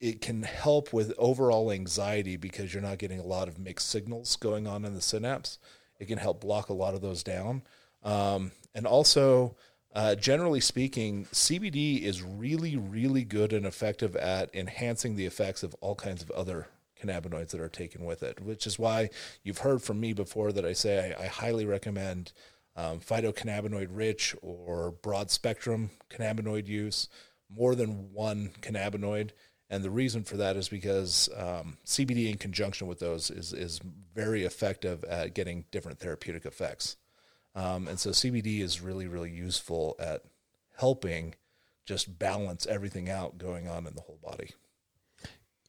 it 0.00 0.22
can 0.22 0.42
help 0.42 0.92
with 0.92 1.12
overall 1.18 1.70
anxiety 1.70 2.36
because 2.36 2.72
you're 2.72 2.82
not 2.82 2.98
getting 2.98 3.20
a 3.20 3.26
lot 3.26 3.48
of 3.48 3.58
mixed 3.58 3.90
signals 3.90 4.34
going 4.36 4.66
on 4.66 4.84
in 4.86 4.94
the 4.94 5.00
synapse. 5.00 5.58
It 5.98 6.08
can 6.08 6.18
help 6.18 6.40
block 6.40 6.70
a 6.70 6.72
lot 6.72 6.94
of 6.94 7.02
those 7.02 7.22
down. 7.22 7.62
Um, 8.02 8.52
and 8.74 8.86
also, 8.86 9.56
uh, 9.94 10.14
generally 10.14 10.60
speaking, 10.60 11.26
CBD 11.26 12.02
is 12.02 12.22
really, 12.22 12.76
really 12.76 13.24
good 13.24 13.52
and 13.52 13.66
effective 13.66 14.14
at 14.16 14.54
enhancing 14.54 15.16
the 15.16 15.26
effects 15.26 15.62
of 15.62 15.74
all 15.80 15.94
kinds 15.94 16.22
of 16.22 16.30
other 16.30 16.68
cannabinoids 17.00 17.48
that 17.50 17.60
are 17.60 17.68
taken 17.68 18.04
with 18.04 18.22
it, 18.22 18.40
which 18.40 18.66
is 18.66 18.78
why 18.78 19.10
you've 19.42 19.58
heard 19.58 19.82
from 19.82 19.98
me 19.98 20.12
before 20.12 20.52
that 20.52 20.64
I 20.64 20.74
say 20.74 21.14
I, 21.18 21.24
I 21.24 21.26
highly 21.26 21.64
recommend 21.64 22.32
um, 22.76 23.00
phytocannabinoid 23.00 23.88
rich 23.90 24.36
or 24.42 24.92
broad 24.92 25.30
spectrum 25.30 25.90
cannabinoid 26.08 26.66
use, 26.66 27.08
more 27.48 27.74
than 27.74 28.12
one 28.12 28.52
cannabinoid. 28.60 29.30
And 29.68 29.84
the 29.84 29.90
reason 29.90 30.24
for 30.24 30.36
that 30.36 30.56
is 30.56 30.68
because 30.68 31.28
um, 31.36 31.78
CBD 31.84 32.30
in 32.30 32.38
conjunction 32.38 32.86
with 32.86 32.98
those 32.98 33.30
is, 33.30 33.52
is 33.52 33.80
very 34.14 34.44
effective 34.44 35.04
at 35.04 35.34
getting 35.34 35.64
different 35.70 35.98
therapeutic 35.98 36.44
effects. 36.44 36.96
Um, 37.54 37.88
and 37.88 37.98
so 37.98 38.10
CBD 38.10 38.60
is 38.60 38.80
really, 38.80 39.06
really 39.06 39.30
useful 39.30 39.96
at 39.98 40.22
helping 40.76 41.34
just 41.84 42.18
balance 42.18 42.66
everything 42.66 43.10
out 43.10 43.38
going 43.38 43.68
on 43.68 43.86
in 43.86 43.94
the 43.94 44.00
whole 44.02 44.18
body. 44.22 44.50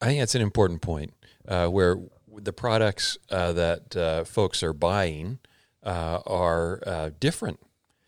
I 0.02 0.06
think 0.06 0.20
that's 0.20 0.36
an 0.36 0.42
important 0.42 0.82
point 0.82 1.14
uh, 1.48 1.68
where 1.68 1.98
the 2.28 2.54
products 2.54 3.18
uh, 3.30 3.54
that 3.54 3.96
uh, 3.96 4.24
folks 4.24 4.64
are 4.64 4.74
buying 4.74 5.40
uh, 5.84 6.20
are 6.26 6.82
uh, 6.86 7.10
different. 7.20 7.60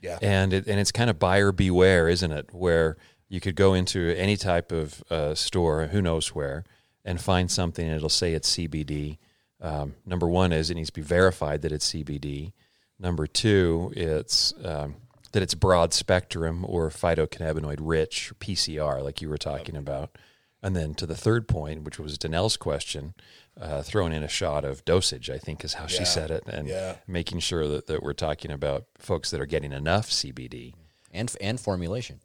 Yeah. 0.01 0.19
And 0.21 0.53
it, 0.53 0.67
and 0.67 0.79
it's 0.79 0.91
kind 0.91 1.09
of 1.09 1.17
buyer 1.17 1.51
beware, 1.51 2.07
isn't 2.09 2.31
it? 2.31 2.49
Where 2.51 2.97
you 3.29 3.39
could 3.39 3.55
go 3.55 3.73
into 3.73 4.13
any 4.17 4.37
type 4.37 4.71
of 4.71 5.03
uh, 5.09 5.33
store, 5.33 5.87
who 5.87 6.01
knows 6.01 6.35
where, 6.35 6.65
and 7.05 7.21
find 7.21 7.49
something 7.49 7.85
and 7.85 7.95
it'll 7.95 8.09
say 8.09 8.33
it's 8.33 8.55
CBD. 8.55 9.17
Um, 9.61 9.95
number 10.05 10.27
one 10.27 10.51
is 10.51 10.69
it 10.69 10.75
needs 10.75 10.89
to 10.89 10.93
be 10.93 11.01
verified 11.01 11.61
that 11.61 11.71
it's 11.71 11.91
CBD. 11.91 12.51
Number 13.03 13.27
two, 13.27 13.91
it's 13.95 14.53
um, 14.63 14.95
that 15.33 15.43
it's 15.43 15.53
broad 15.53 15.93
spectrum 15.93 16.63
or 16.67 16.89
phytocannabinoid 16.89 17.77
rich, 17.81 18.31
PCR, 18.39 19.03
like 19.03 19.21
you 19.21 19.27
were 19.29 19.37
talking 19.37 19.75
about. 19.75 20.17
And 20.61 20.73
then 20.75 20.93
to 20.95 21.05
the 21.05 21.15
third 21.15 21.49
point, 21.49 21.83
which 21.83 21.99
was 21.99 22.17
Danelle's 22.17 22.55
question, 22.55 23.13
uh, 23.59 23.81
throwing 23.83 24.13
in 24.13 24.23
a 24.23 24.29
shot 24.29 24.63
of 24.63 24.85
dosage, 24.85 25.29
I 25.29 25.37
think 25.37 25.65
is 25.65 25.73
how 25.73 25.87
she 25.87 26.05
said 26.05 26.31
it, 26.31 26.43
and 26.47 26.69
Yeah. 26.69 26.95
making 27.05 27.39
sure 27.39 27.67
that, 27.67 27.87
that 27.87 28.01
we're 28.01 28.13
talking 28.13 28.49
about 28.49 28.85
folks 28.97 29.29
that 29.31 29.41
are 29.41 29.45
getting 29.45 29.73
enough 29.73 30.09
CBD. 30.09 30.73
and 31.11 31.35
and 31.41 31.59
formulation. 31.59 32.21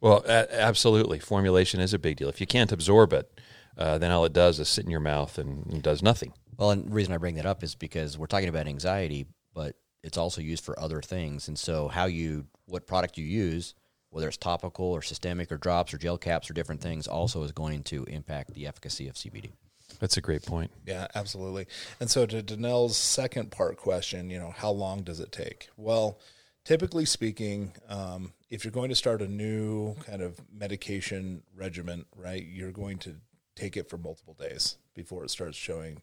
Well, 0.00 0.24
a- 0.26 0.52
absolutely. 0.60 1.20
Formulation 1.20 1.78
is 1.78 1.92
a 1.94 1.98
big 1.98 2.16
deal. 2.16 2.28
If 2.28 2.40
you 2.40 2.46
can't 2.46 2.72
absorb 2.72 3.12
it, 3.12 3.38
uh, 3.78 3.98
then 3.98 4.10
all 4.10 4.24
it 4.24 4.32
does 4.32 4.58
is 4.58 4.68
sit 4.68 4.84
in 4.84 4.90
your 4.90 4.98
mouth 4.98 5.38
and, 5.38 5.64
and 5.66 5.80
does 5.82 6.02
nothing. 6.02 6.32
Well, 6.56 6.70
and 6.72 6.86
the 6.86 6.94
reason 6.94 7.12
I 7.14 7.18
bring 7.18 7.36
that 7.36 7.46
up 7.46 7.62
is 7.62 7.74
because 7.76 8.18
we're 8.18 8.26
talking 8.26 8.48
about 8.48 8.66
anxiety, 8.66 9.26
but 9.54 9.76
it's 10.02 10.18
also 10.18 10.40
used 10.40 10.64
for 10.64 10.78
other 10.78 11.00
things. 11.00 11.48
And 11.48 11.58
so, 11.58 11.88
how 11.88 12.06
you, 12.06 12.46
what 12.66 12.86
product 12.86 13.18
you 13.18 13.24
use, 13.24 13.74
whether 14.10 14.28
it's 14.28 14.36
topical 14.36 14.86
or 14.86 15.02
systemic 15.02 15.50
or 15.50 15.56
drops 15.56 15.94
or 15.94 15.98
gel 15.98 16.18
caps 16.18 16.50
or 16.50 16.54
different 16.54 16.80
things, 16.80 17.06
also 17.06 17.42
is 17.42 17.52
going 17.52 17.82
to 17.84 18.04
impact 18.04 18.54
the 18.54 18.66
efficacy 18.66 19.08
of 19.08 19.14
CBD. 19.14 19.52
That's 20.00 20.16
a 20.16 20.20
great 20.20 20.42
point. 20.42 20.70
Yeah, 20.86 21.06
absolutely. 21.14 21.66
And 22.00 22.10
so 22.10 22.26
to 22.26 22.42
Danelle's 22.42 22.96
second 22.96 23.50
part 23.50 23.76
question, 23.76 24.30
you 24.30 24.38
know, 24.38 24.52
how 24.56 24.70
long 24.70 25.02
does 25.02 25.20
it 25.20 25.32
take? 25.32 25.68
Well, 25.76 26.18
typically 26.64 27.04
speaking, 27.04 27.72
um, 27.88 28.32
if 28.50 28.64
you're 28.64 28.72
going 28.72 28.88
to 28.88 28.94
start 28.94 29.22
a 29.22 29.28
new 29.28 29.94
kind 30.06 30.22
of 30.22 30.40
medication 30.52 31.42
regimen, 31.54 32.06
right, 32.16 32.44
you're 32.44 32.72
going 32.72 32.98
to 32.98 33.16
take 33.54 33.76
it 33.76 33.88
for 33.88 33.98
multiple 33.98 34.34
days 34.38 34.76
before 34.94 35.24
it 35.24 35.30
starts 35.30 35.56
showing 35.56 36.02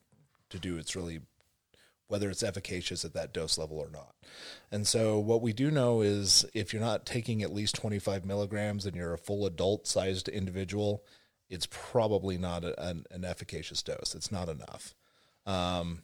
to 0.49 0.59
do 0.59 0.77
its 0.77 0.95
really 0.95 1.19
whether 2.09 2.29
it's 2.29 2.43
efficacious 2.43 3.05
at 3.05 3.13
that 3.13 3.33
dose 3.33 3.57
level 3.57 3.77
or 3.77 3.89
not. 3.89 4.15
And 4.71 4.85
so, 4.85 5.17
what 5.17 5.41
we 5.41 5.53
do 5.53 5.71
know 5.71 6.01
is 6.01 6.45
if 6.53 6.73
you're 6.73 6.81
not 6.81 7.05
taking 7.05 7.41
at 7.41 7.53
least 7.53 7.75
25 7.75 8.25
milligrams 8.25 8.85
and 8.85 8.95
you're 8.95 9.13
a 9.13 9.17
full 9.17 9.45
adult 9.45 9.87
sized 9.87 10.27
individual, 10.27 11.03
it's 11.49 11.67
probably 11.69 12.37
not 12.37 12.63
a, 12.63 12.79
an, 12.83 13.05
an 13.11 13.23
efficacious 13.23 13.81
dose. 13.81 14.13
It's 14.15 14.31
not 14.31 14.49
enough. 14.49 14.95
Um, 15.45 16.01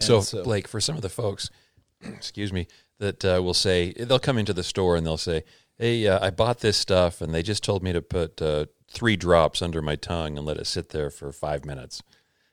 and 0.00 0.22
So, 0.22 0.44
Blake, 0.44 0.68
for 0.68 0.80
some 0.80 0.96
of 0.96 1.02
the 1.02 1.08
folks, 1.08 1.50
excuse 2.02 2.52
me, 2.52 2.68
that 2.98 3.24
uh, 3.24 3.40
will 3.42 3.54
say 3.54 3.92
they'll 3.92 4.18
come 4.18 4.38
into 4.38 4.52
the 4.52 4.64
store 4.64 4.96
and 4.96 5.04
they'll 5.04 5.18
say, 5.18 5.42
"Hey, 5.76 6.06
uh, 6.06 6.24
I 6.24 6.30
bought 6.30 6.60
this 6.60 6.76
stuff, 6.76 7.20
and 7.20 7.34
they 7.34 7.42
just 7.42 7.64
told 7.64 7.82
me 7.82 7.92
to 7.92 8.02
put 8.02 8.40
uh, 8.40 8.66
three 8.88 9.16
drops 9.16 9.60
under 9.60 9.82
my 9.82 9.96
tongue 9.96 10.38
and 10.38 10.46
let 10.46 10.56
it 10.56 10.66
sit 10.68 10.90
there 10.90 11.10
for 11.10 11.32
five 11.32 11.64
minutes." 11.64 12.02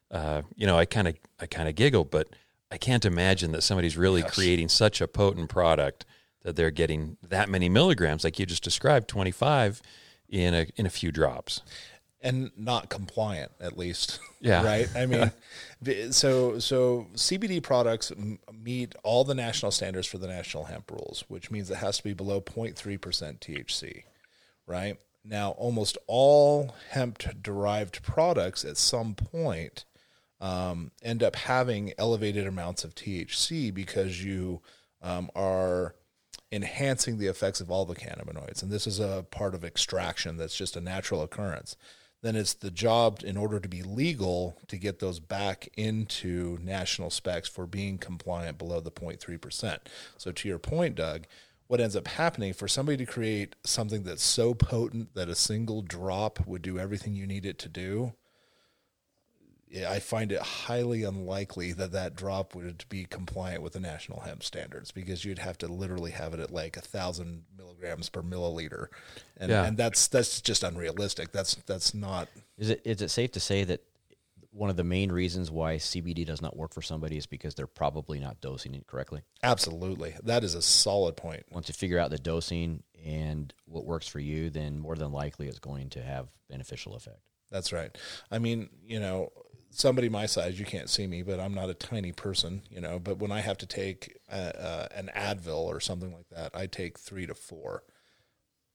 Uh, 0.10 0.44
you 0.56 0.66
know, 0.66 0.78
I 0.78 0.86
kind 0.86 1.08
of, 1.08 1.16
I 1.40 1.46
kind 1.46 1.68
of 1.68 1.76
giggle, 1.76 2.04
but 2.04 2.30
I 2.72 2.78
can't 2.78 3.06
imagine 3.06 3.52
that 3.52 3.62
somebody's 3.62 3.96
really 3.98 4.24
creating 4.24 4.70
such 4.70 5.00
a 5.02 5.08
potent 5.08 5.50
product 5.50 6.06
that 6.44 6.56
they're 6.56 6.72
getting 6.72 7.18
that 7.24 7.50
many 7.50 7.70
milligrams, 7.70 8.24
like 8.24 8.38
you 8.40 8.46
just 8.46 8.64
described, 8.64 9.08
twenty 9.08 9.32
five 9.32 9.82
in 10.30 10.54
a 10.54 10.68
in 10.76 10.86
a 10.86 10.90
few 10.90 11.12
drops. 11.12 11.62
and 12.22 12.50
not 12.58 12.90
compliant 12.90 13.52
at 13.62 13.78
least 13.78 14.20
Yeah. 14.42 14.64
right 14.72 14.90
i 14.96 15.06
mean 15.06 15.32
so 16.12 16.58
so 16.58 17.06
cbd 17.14 17.62
products 17.62 18.12
m- 18.12 18.40
meet 18.52 18.96
all 19.04 19.24
the 19.24 19.36
national 19.36 19.72
standards 19.72 20.08
for 20.08 20.18
the 20.18 20.26
national 20.28 20.64
hemp 20.66 20.90
rules 20.90 21.24
which 21.28 21.52
means 21.52 21.70
it 21.70 21.78
has 21.78 21.98
to 21.98 22.04
be 22.04 22.14
below 22.14 22.42
0.3% 22.42 22.74
thc 23.40 24.04
right 24.66 24.98
now 25.24 25.52
almost 25.52 25.98
all 26.08 26.74
hemp 26.90 27.20
derived 27.44 28.02
products 28.02 28.66
at 28.66 28.78
some 28.78 29.14
point 29.14 29.86
um, 30.46 30.92
end 31.02 31.24
up 31.24 31.36
having 31.36 31.92
elevated 31.98 32.46
amounts 32.46 32.84
of 32.84 32.94
THC 32.94 33.74
because 33.74 34.24
you 34.24 34.62
um, 35.02 35.32
are 35.36 35.96
enhancing 36.52 37.18
the 37.18 37.26
effects 37.26 37.60
of 37.60 37.72
all 37.72 37.84
the 37.84 37.96
cannabinoids. 37.96 38.62
And 38.62 38.72
this 38.72 38.86
is 38.86 39.00
a 39.00 39.26
part 39.32 39.56
of 39.56 39.66
extraction 39.66 40.38
that's 40.38 40.56
just 40.56 40.76
a 40.76 40.82
natural 40.82 41.24
occurrence. 41.24 41.76
then 42.22 42.36
it's 42.36 42.54
the 42.54 42.70
job 42.70 43.22
in 43.24 43.38
order 43.38 43.60
to 43.60 43.68
be 43.68 43.82
legal 43.82 44.56
to 44.68 44.78
get 44.78 45.00
those 45.00 45.20
back 45.20 45.68
into 45.76 46.60
national 46.62 47.10
specs 47.10 47.50
for 47.50 47.66
being 47.66 47.98
compliant 47.98 48.60
below 48.60 48.80
the 48.80 48.92
0.3%. 48.92 49.80
So 50.18 50.32
to 50.32 50.48
your 50.48 50.60
point, 50.60 50.94
Doug, 50.94 51.26
what 51.68 51.82
ends 51.82 51.96
up 51.96 52.08
happening 52.08 52.54
for 52.54 52.68
somebody 52.68 52.98
to 53.04 53.12
create 53.12 53.56
something 53.64 54.04
that's 54.04 54.24
so 54.24 54.54
potent 54.54 55.16
that 55.16 55.28
a 55.28 55.36
single 55.36 55.82
drop 55.82 56.46
would 56.46 56.62
do 56.62 56.78
everything 56.78 57.16
you 57.16 57.26
need 57.26 57.48
it 57.48 57.58
to 57.60 57.70
do 57.70 58.14
I 59.90 60.00
find 60.00 60.32
it 60.32 60.42
highly 60.42 61.04
unlikely 61.04 61.74
that 61.74 61.92
that 61.92 62.16
drop 62.16 62.56
would 62.56 62.86
be 62.88 63.06
compliant 63.06 63.62
with 63.62 63.74
the 63.74 63.80
national 63.80 64.22
hemp 64.22 64.44
standards 64.44 64.92
because 64.92 65.26
you'd 65.26 65.40
have 65.40 65.58
to 65.60 65.68
literally 65.68 66.12
have 66.12 66.34
it 66.34 66.40
at 66.40 66.52
like 66.52 66.78
a 66.78 66.82
thousand 66.82 67.44
milligrams 67.58 68.08
per 68.10 68.22
milliliter, 68.22 68.88
and 69.38 69.50
Yeah. 69.52 69.66
and 69.66 69.78
that's 69.78 70.08
that's 70.08 70.40
just 70.42 70.64
unrealistic. 70.64 71.32
That's 71.32 71.56
that's 71.66 71.94
not 71.94 72.30
Is 72.58 72.70
it 72.70 72.82
is 72.86 73.02
it 73.02 73.10
safe 73.10 73.32
to 73.34 73.40
say 73.40 73.64
that 73.66 73.82
one 74.52 74.70
of 74.70 74.78
the 74.78 74.84
main 74.86 75.12
reasons 75.12 75.52
why 75.52 75.76
CBD 75.76 76.26
does 76.26 76.42
not 76.42 76.56
work 76.56 76.74
for 76.74 76.82
somebody 76.82 77.18
is 77.18 77.26
because 77.26 77.56
they're 77.56 77.68
probably 77.68 78.20
not 78.20 78.40
dosing 78.40 78.74
it 78.76 78.88
correctly? 78.88 79.22
absolutely. 79.44 80.16
That 80.24 80.46
is 80.46 80.56
a 80.56 80.62
solid 80.62 81.18
point. 81.18 81.44
Once 81.52 81.68
you 81.68 81.74
figure 81.74 82.00
out 82.00 82.10
the 82.12 82.18
dosing 82.18 82.84
and 83.06 83.54
what 83.66 83.84
works 83.86 84.08
for 84.08 84.20
you, 84.20 84.50
then 84.50 84.80
more 84.80 84.96
than 84.96 85.12
likely 85.12 85.48
it's 85.50 85.60
going 85.60 85.90
to 85.90 86.02
have 86.02 86.28
beneficial 86.50 86.96
effect. 86.96 87.20
That's 87.52 87.74
right. 87.74 87.96
I 88.32 88.40
mean, 88.40 88.70
you 88.88 89.00
know, 89.00 89.32
somebody 89.78 90.10
my 90.10 90.26
size, 90.26 90.60
you 90.60 90.66
can't 90.66 90.90
see 90.90 91.08
me, 91.08 91.22
but 91.22 91.40
I'm 91.40 91.54
not 91.54 91.70
a 91.70 91.74
tiny 91.74 92.12
person, 92.12 92.62
you 92.70 92.82
know. 92.82 93.00
But 93.00 93.20
when 93.20 93.32
I 93.32 93.42
have 93.42 93.58
to 93.60 93.66
take 93.66 94.18
uh 94.32 94.36
uh, 94.36 94.88
an 94.96 95.10
Advil 95.16 95.66
or 95.66 95.80
something 95.80 96.14
like 96.14 96.30
that, 96.30 96.52
I 96.54 96.68
take 96.68 97.00
three 97.00 97.26
to 97.26 97.36
four. 97.36 97.84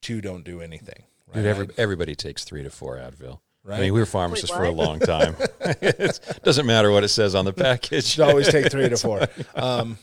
Two 0.02 0.20
don't 0.20 0.44
do 0.44 0.60
anything. 0.60 1.04
Right? 1.26 1.36
Dude, 1.36 1.46
every, 1.46 1.68
everybody 1.76 2.14
takes 2.14 2.44
three 2.44 2.62
to 2.62 2.70
four 2.70 2.96
Advil. 2.96 3.40
I 3.68 3.80
mean, 3.80 3.92
we 3.92 4.00
were 4.00 4.06
pharmacists 4.06 4.50
Wait, 4.50 4.56
for 4.56 4.64
a 4.64 4.70
long 4.70 5.00
time. 5.00 5.36
it 5.60 6.40
doesn't 6.42 6.66
matter 6.66 6.90
what 6.90 7.04
it 7.04 7.08
says 7.08 7.34
on 7.34 7.44
the 7.44 7.52
package. 7.52 8.04
should 8.04 8.22
always 8.22 8.48
take 8.48 8.70
three 8.70 8.88
to 8.88 8.96
four. 8.96 9.26
Um, 9.54 9.98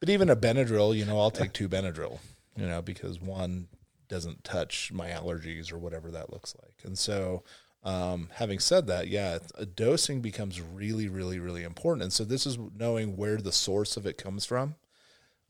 but 0.00 0.08
even 0.08 0.28
a 0.30 0.36
Benadryl, 0.36 0.96
you 0.96 1.04
know, 1.04 1.18
I'll 1.20 1.30
take 1.30 1.52
two 1.52 1.68
Benadryl, 1.68 2.18
you 2.56 2.66
know, 2.66 2.82
because 2.82 3.20
one 3.20 3.68
doesn't 4.08 4.42
touch 4.42 4.90
my 4.92 5.10
allergies 5.10 5.72
or 5.72 5.78
whatever 5.78 6.10
that 6.10 6.32
looks 6.32 6.54
like. 6.60 6.74
And 6.84 6.98
so, 6.98 7.44
um, 7.84 8.28
having 8.34 8.58
said 8.58 8.86
that, 8.88 9.08
yeah, 9.08 9.38
dosing 9.74 10.20
becomes 10.20 10.60
really, 10.60 11.08
really, 11.08 11.38
really 11.38 11.62
important. 11.62 12.02
And 12.02 12.12
so 12.12 12.24
this 12.24 12.46
is 12.46 12.58
knowing 12.76 13.16
where 13.16 13.36
the 13.36 13.52
source 13.52 13.96
of 13.96 14.06
it 14.06 14.18
comes 14.18 14.44
from. 14.44 14.74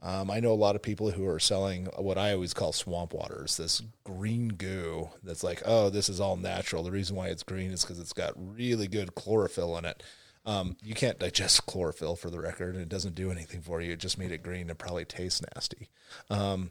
Um, 0.00 0.30
I 0.30 0.38
know 0.38 0.52
a 0.52 0.54
lot 0.54 0.76
of 0.76 0.82
people 0.82 1.10
who 1.10 1.26
are 1.26 1.40
selling 1.40 1.86
what 1.96 2.18
I 2.18 2.32
always 2.32 2.54
call 2.54 2.72
swamp 2.72 3.12
waters, 3.12 3.56
this 3.56 3.82
green 4.04 4.48
goo 4.50 5.10
that's 5.24 5.42
like, 5.42 5.62
oh, 5.64 5.90
this 5.90 6.08
is 6.08 6.20
all 6.20 6.36
natural. 6.36 6.84
The 6.84 6.92
reason 6.92 7.16
why 7.16 7.28
it's 7.28 7.42
green 7.42 7.72
is 7.72 7.82
because 7.82 7.98
it's 7.98 8.12
got 8.12 8.34
really 8.36 8.86
good 8.86 9.16
chlorophyll 9.16 9.76
in 9.76 9.84
it. 9.84 10.02
Um, 10.46 10.76
you 10.82 10.94
can't 10.94 11.18
digest 11.18 11.66
chlorophyll 11.66 12.14
for 12.14 12.30
the 12.30 12.40
record, 12.40 12.74
and 12.74 12.82
it 12.82 12.88
doesn't 12.88 13.16
do 13.16 13.30
anything 13.30 13.60
for 13.60 13.80
you. 13.80 13.92
It 13.92 13.98
just 13.98 14.18
made 14.18 14.30
it 14.30 14.42
green 14.42 14.70
and 14.70 14.78
probably 14.78 15.04
tastes 15.04 15.42
nasty. 15.54 15.90
Um, 16.30 16.70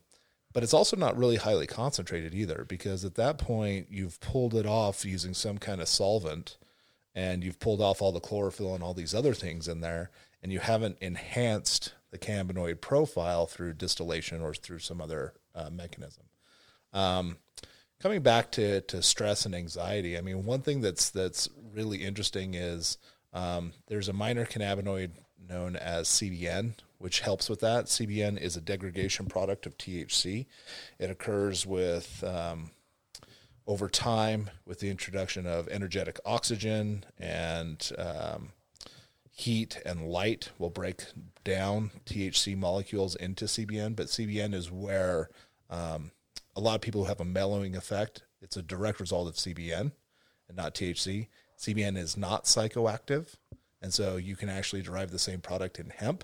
but 0.58 0.64
it's 0.64 0.74
also 0.74 0.98
not 0.98 1.16
really 1.16 1.36
highly 1.36 1.68
concentrated 1.68 2.34
either, 2.34 2.66
because 2.68 3.06
at 3.06 3.14
that 3.14 3.38
point 3.38 3.86
you've 3.92 4.20
pulled 4.20 4.56
it 4.56 4.66
off 4.66 5.06
using 5.06 5.36
some 5.36 5.60
kind 5.60 5.80
of 5.80 5.88
solvent, 5.88 6.58
and 7.14 7.44
you've 7.44 7.60
pulled 7.60 7.80
off 7.80 8.02
all 8.02 8.12
the 8.12 8.20
chlorophyll 8.20 8.74
and 8.74 8.84
all 8.84 8.96
these 8.96 9.14
other 9.14 9.36
things 9.36 9.68
in 9.68 9.82
there, 9.82 10.10
and 10.42 10.52
you 10.52 10.58
haven't 10.58 10.98
enhanced 11.00 11.94
the 12.10 12.18
cannabinoid 12.18 12.82
profile 12.82 13.46
through 13.46 13.74
distillation 13.74 14.42
or 14.42 14.52
through 14.56 14.80
some 14.80 15.00
other 15.00 15.36
uh, 15.54 15.70
mechanism. 15.70 16.24
Um, 16.92 17.38
coming 18.02 18.24
back 18.24 18.50
to, 18.54 18.82
to 18.82 19.04
stress 19.04 19.46
and 19.46 19.54
anxiety, 19.54 20.18
I 20.18 20.22
mean, 20.22 20.44
one 20.44 20.62
thing 20.62 20.82
that's 20.82 21.12
that's 21.12 21.48
really 21.72 22.04
interesting 22.04 22.56
is 22.56 22.98
um, 23.32 23.74
there's 23.86 24.10
a 24.10 24.14
minor 24.14 24.48
cannabinoid 24.48 25.12
known 25.48 25.76
as 25.76 26.08
CBN, 26.08 26.74
which 26.98 27.20
helps 27.20 27.50
with 27.50 27.60
that. 27.62 27.86
CBN 27.86 28.40
is 28.40 28.56
a 28.56 28.62
degradation 28.62 29.28
product 29.28 29.66
of 29.66 29.78
THC. 29.78 30.46
It 31.00 31.10
occurs 31.10 31.66
with 31.66 32.24
um, 32.24 32.72
over 33.68 33.90
time 33.90 34.50
with 34.66 34.80
the 34.80 34.90
introduction 34.90 35.46
of 35.46 35.68
energetic 35.68 36.20
oxygen 36.26 37.04
and 37.20 37.92
um, 37.98 38.50
heat 39.30 39.80
and 39.86 40.08
light 40.08 40.50
will 40.58 40.70
break 40.70 41.04
down 41.44 41.92
THC 42.06 42.58
molecules 42.58 43.16
into 43.16 43.46
CBN, 43.46 43.96
but 43.96 44.08
CBN 44.08 44.54
is 44.54 44.72
where 44.72 45.30
um, 45.70 46.12
a 46.56 46.60
lot 46.60 46.76
of 46.76 46.82
people 46.82 47.04
who 47.04 47.08
have 47.08 47.20
a 47.20 47.26
mellowing 47.26 47.76
effect, 47.76 48.24
it's 48.42 48.58
a 48.58 48.64
direct 48.64 49.00
result 49.00 49.28
of 49.28 49.36
CBN 49.36 49.92
and 50.48 50.58
not 50.58 50.74
THC. 50.74 51.28
CBN 51.60 51.98
is 51.98 52.18
not 52.18 52.46
psychoactive, 52.46 53.36
and 53.82 53.94
so 53.94 54.18
you 54.18 54.36
can 54.36 54.50
actually 54.50 54.82
derive 54.82 55.12
the 55.12 55.20
same 55.20 55.40
product 55.40 55.80
in 55.80 55.92
hemp. 55.92 56.24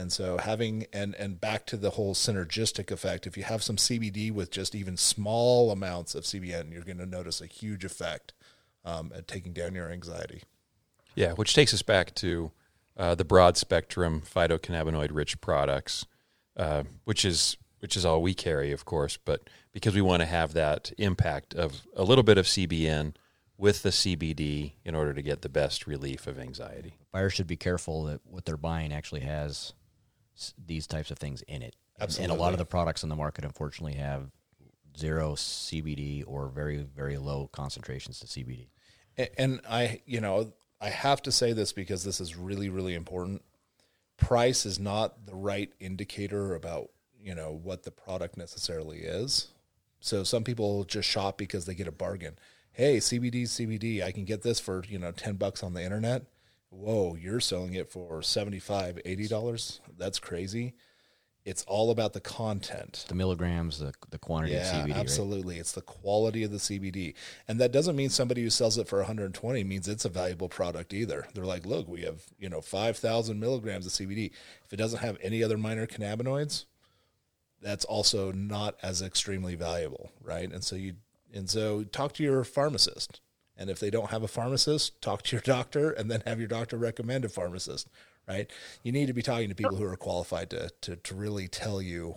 And 0.00 0.10
so 0.10 0.38
having 0.38 0.86
and 0.92 1.14
and 1.16 1.40
back 1.40 1.66
to 1.66 1.76
the 1.76 1.90
whole 1.90 2.14
synergistic 2.14 2.90
effect, 2.90 3.26
if 3.26 3.36
you 3.36 3.42
have 3.42 3.62
some 3.62 3.76
CBD 3.76 4.32
with 4.32 4.50
just 4.50 4.74
even 4.74 4.96
small 4.96 5.70
amounts 5.70 6.14
of 6.14 6.24
CBN, 6.24 6.72
you're 6.72 6.82
going 6.82 6.98
to 6.98 7.06
notice 7.06 7.40
a 7.40 7.46
huge 7.46 7.84
effect 7.84 8.32
um, 8.84 9.12
at 9.14 9.28
taking 9.28 9.52
down 9.52 9.74
your 9.74 9.90
anxiety. 9.90 10.42
Yeah, 11.14 11.32
which 11.32 11.54
takes 11.54 11.74
us 11.74 11.82
back 11.82 12.14
to 12.16 12.50
uh, 12.96 13.14
the 13.14 13.24
broad 13.24 13.58
spectrum 13.58 14.22
phytocannabinoid 14.22 15.10
rich 15.12 15.40
products, 15.40 16.06
uh, 16.56 16.84
which 17.04 17.24
is 17.24 17.58
which 17.80 17.96
is 17.96 18.04
all 18.06 18.22
we 18.22 18.32
carry, 18.32 18.72
of 18.72 18.86
course. 18.86 19.18
But 19.22 19.50
because 19.72 19.94
we 19.94 20.00
want 20.00 20.20
to 20.20 20.26
have 20.26 20.54
that 20.54 20.92
impact 20.96 21.54
of 21.54 21.82
a 21.94 22.04
little 22.04 22.24
bit 22.24 22.38
of 22.38 22.46
CBN 22.46 23.14
with 23.60 23.82
the 23.82 23.90
CBD 23.90 24.72
in 24.86 24.94
order 24.94 25.12
to 25.12 25.20
get 25.20 25.42
the 25.42 25.48
best 25.50 25.86
relief 25.86 26.26
of 26.26 26.38
anxiety. 26.38 26.94
Buyers 27.12 27.34
should 27.34 27.46
be 27.46 27.56
careful 27.56 28.04
that 28.04 28.22
what 28.24 28.46
they're 28.46 28.56
buying 28.56 28.90
actually 28.90 29.20
has 29.20 29.50
s- 29.50 29.72
these 30.58 30.86
types 30.86 31.10
of 31.10 31.18
things 31.18 31.42
in 31.42 31.62
it. 31.62 31.76
And- 31.98 32.02
And 32.24 32.32
a 32.32 32.34
lot 32.34 32.52
of 32.52 32.58
the 32.58 32.64
products 32.66 33.02
on 33.02 33.08
the 33.10 33.16
market, 33.16 33.44
unfortunately, 33.44 33.94
have 33.98 34.30
zero 34.96 35.34
CBD 35.34 36.24
or 36.26 36.48
very, 36.48 36.78
very 36.78 37.16
low 37.18 37.48
concentrations 37.52 38.18
to 38.20 38.26
CBD. 38.26 38.68
And 39.36 39.60
I, 39.68 40.00
you 40.06 40.20
know, 40.20 40.52
I 40.80 40.88
have 40.90 41.20
to 41.22 41.32
say 41.32 41.52
this 41.52 41.72
because 41.72 42.04
this 42.04 42.20
is 42.20 42.36
really, 42.36 42.68
really 42.68 42.94
important. 42.94 43.42
Price 44.16 44.64
is 44.66 44.78
not 44.78 45.26
the 45.26 45.34
right 45.34 45.70
indicator 45.78 46.54
about, 46.54 46.90
you 47.20 47.34
know, 47.34 47.52
what 47.52 47.82
the 47.82 47.90
product 47.90 48.36
necessarily 48.36 48.98
is. 49.00 49.48
So 50.00 50.24
some 50.24 50.44
people 50.44 50.84
just 50.84 51.08
shop 51.08 51.36
because 51.36 51.66
they 51.66 51.74
get 51.74 51.86
a 51.86 51.92
bargain. 51.92 52.38
Hey, 52.72 52.98
CBD, 52.98 53.42
CBD, 53.46 54.02
I 54.02 54.12
can 54.12 54.24
get 54.24 54.40
this 54.42 54.58
for, 54.60 54.84
you 54.88 54.98
know, 54.98 55.12
10 55.12 55.36
bucks 55.36 55.62
on 55.62 55.74
the 55.74 55.82
internet. 55.82 56.24
Whoa, 56.70 57.16
you're 57.16 57.40
selling 57.40 57.74
it 57.74 57.90
for 57.90 58.22
75 58.22 59.00
$80. 59.04 59.80
That's 59.98 60.18
crazy. 60.18 60.74
It's 61.44 61.64
all 61.64 61.90
about 61.90 62.12
the 62.12 62.20
content. 62.20 63.06
The 63.08 63.14
milligrams, 63.14 63.78
the, 63.78 63.94
the 64.10 64.18
quantity 64.18 64.52
Yeah, 64.54 64.60
of 64.60 64.66
CBD, 64.88 64.90
right? 64.90 65.00
absolutely. 65.00 65.58
It's 65.58 65.72
the 65.72 65.80
quality 65.80 66.44
of 66.44 66.50
the 66.50 66.58
CBD. 66.58 67.14
And 67.48 67.58
that 67.60 67.72
doesn't 67.72 67.96
mean 67.96 68.10
somebody 68.10 68.42
who 68.42 68.50
sells 68.50 68.76
it 68.76 68.86
for 68.86 68.98
120 68.98 69.64
means 69.64 69.88
it's 69.88 70.04
a 70.04 70.10
valuable 70.10 70.50
product 70.50 70.92
either. 70.92 71.26
They're 71.34 71.46
like, 71.46 71.64
look, 71.64 71.88
we 71.88 72.02
have, 72.02 72.22
you 72.38 72.50
know, 72.50 72.60
5,000 72.60 73.40
milligrams 73.40 73.86
of 73.86 73.92
CBD. 73.92 74.32
If 74.64 74.72
it 74.72 74.76
doesn't 74.76 75.00
have 75.00 75.16
any 75.22 75.42
other 75.42 75.56
minor 75.56 75.86
cannabinoids, 75.86 76.66
that's 77.62 77.86
also 77.86 78.32
not 78.32 78.76
as 78.82 79.00
extremely 79.00 79.54
valuable, 79.54 80.12
right? 80.22 80.50
And 80.50 80.62
so 80.62 80.76
you, 80.76 80.94
and 81.32 81.48
so 81.48 81.84
talk 81.84 82.12
to 82.14 82.22
your 82.22 82.44
pharmacist. 82.44 83.22
And 83.60 83.68
if 83.68 83.78
they 83.78 83.90
don't 83.90 84.10
have 84.10 84.22
a 84.22 84.28
pharmacist, 84.28 85.00
talk 85.02 85.22
to 85.24 85.36
your 85.36 85.42
doctor 85.44 85.90
and 85.90 86.10
then 86.10 86.22
have 86.26 86.38
your 86.38 86.48
doctor 86.48 86.78
recommend 86.78 87.26
a 87.26 87.28
pharmacist, 87.28 87.88
right? 88.26 88.50
You 88.82 88.90
need 88.90 89.06
to 89.06 89.12
be 89.12 89.22
talking 89.22 89.50
to 89.50 89.54
people 89.54 89.76
who 89.76 89.84
are 89.84 89.96
qualified 89.96 90.48
to, 90.50 90.70
to, 90.80 90.96
to 90.96 91.14
really 91.14 91.46
tell 91.46 91.82
you 91.82 92.14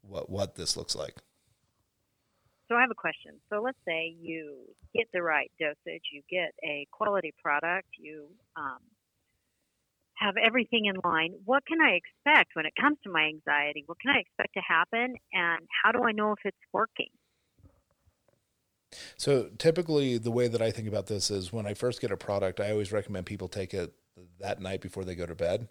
what, 0.00 0.30
what 0.30 0.56
this 0.56 0.78
looks 0.78 0.96
like. 0.96 1.16
So 2.68 2.76
I 2.76 2.80
have 2.80 2.90
a 2.90 2.94
question. 2.94 3.32
So 3.50 3.60
let's 3.60 3.78
say 3.86 4.14
you 4.18 4.58
get 4.94 5.06
the 5.12 5.22
right 5.22 5.50
dosage, 5.60 6.04
you 6.12 6.22
get 6.30 6.54
a 6.64 6.86
quality 6.90 7.34
product, 7.42 7.88
you 7.98 8.28
um, 8.56 8.78
have 10.14 10.36
everything 10.42 10.86
in 10.86 10.96
line. 11.04 11.34
What 11.44 11.66
can 11.66 11.82
I 11.82 11.98
expect 11.98 12.52
when 12.54 12.64
it 12.64 12.72
comes 12.80 12.96
to 13.04 13.10
my 13.10 13.24
anxiety? 13.24 13.82
What 13.86 13.98
can 14.00 14.14
I 14.14 14.20
expect 14.20 14.54
to 14.54 14.60
happen, 14.60 15.16
and 15.32 15.66
how 15.82 15.92
do 15.92 16.04
I 16.04 16.12
know 16.12 16.32
if 16.32 16.38
it's 16.44 16.56
working? 16.72 17.10
So 19.16 19.50
typically, 19.58 20.18
the 20.18 20.30
way 20.30 20.48
that 20.48 20.62
I 20.62 20.70
think 20.70 20.88
about 20.88 21.06
this 21.06 21.30
is 21.30 21.52
when 21.52 21.66
I 21.66 21.74
first 21.74 22.00
get 22.00 22.10
a 22.10 22.16
product, 22.16 22.60
I 22.60 22.70
always 22.70 22.92
recommend 22.92 23.26
people 23.26 23.48
take 23.48 23.72
it 23.74 23.92
that 24.38 24.60
night 24.60 24.80
before 24.80 25.04
they 25.04 25.14
go 25.14 25.26
to 25.26 25.34
bed. 25.34 25.68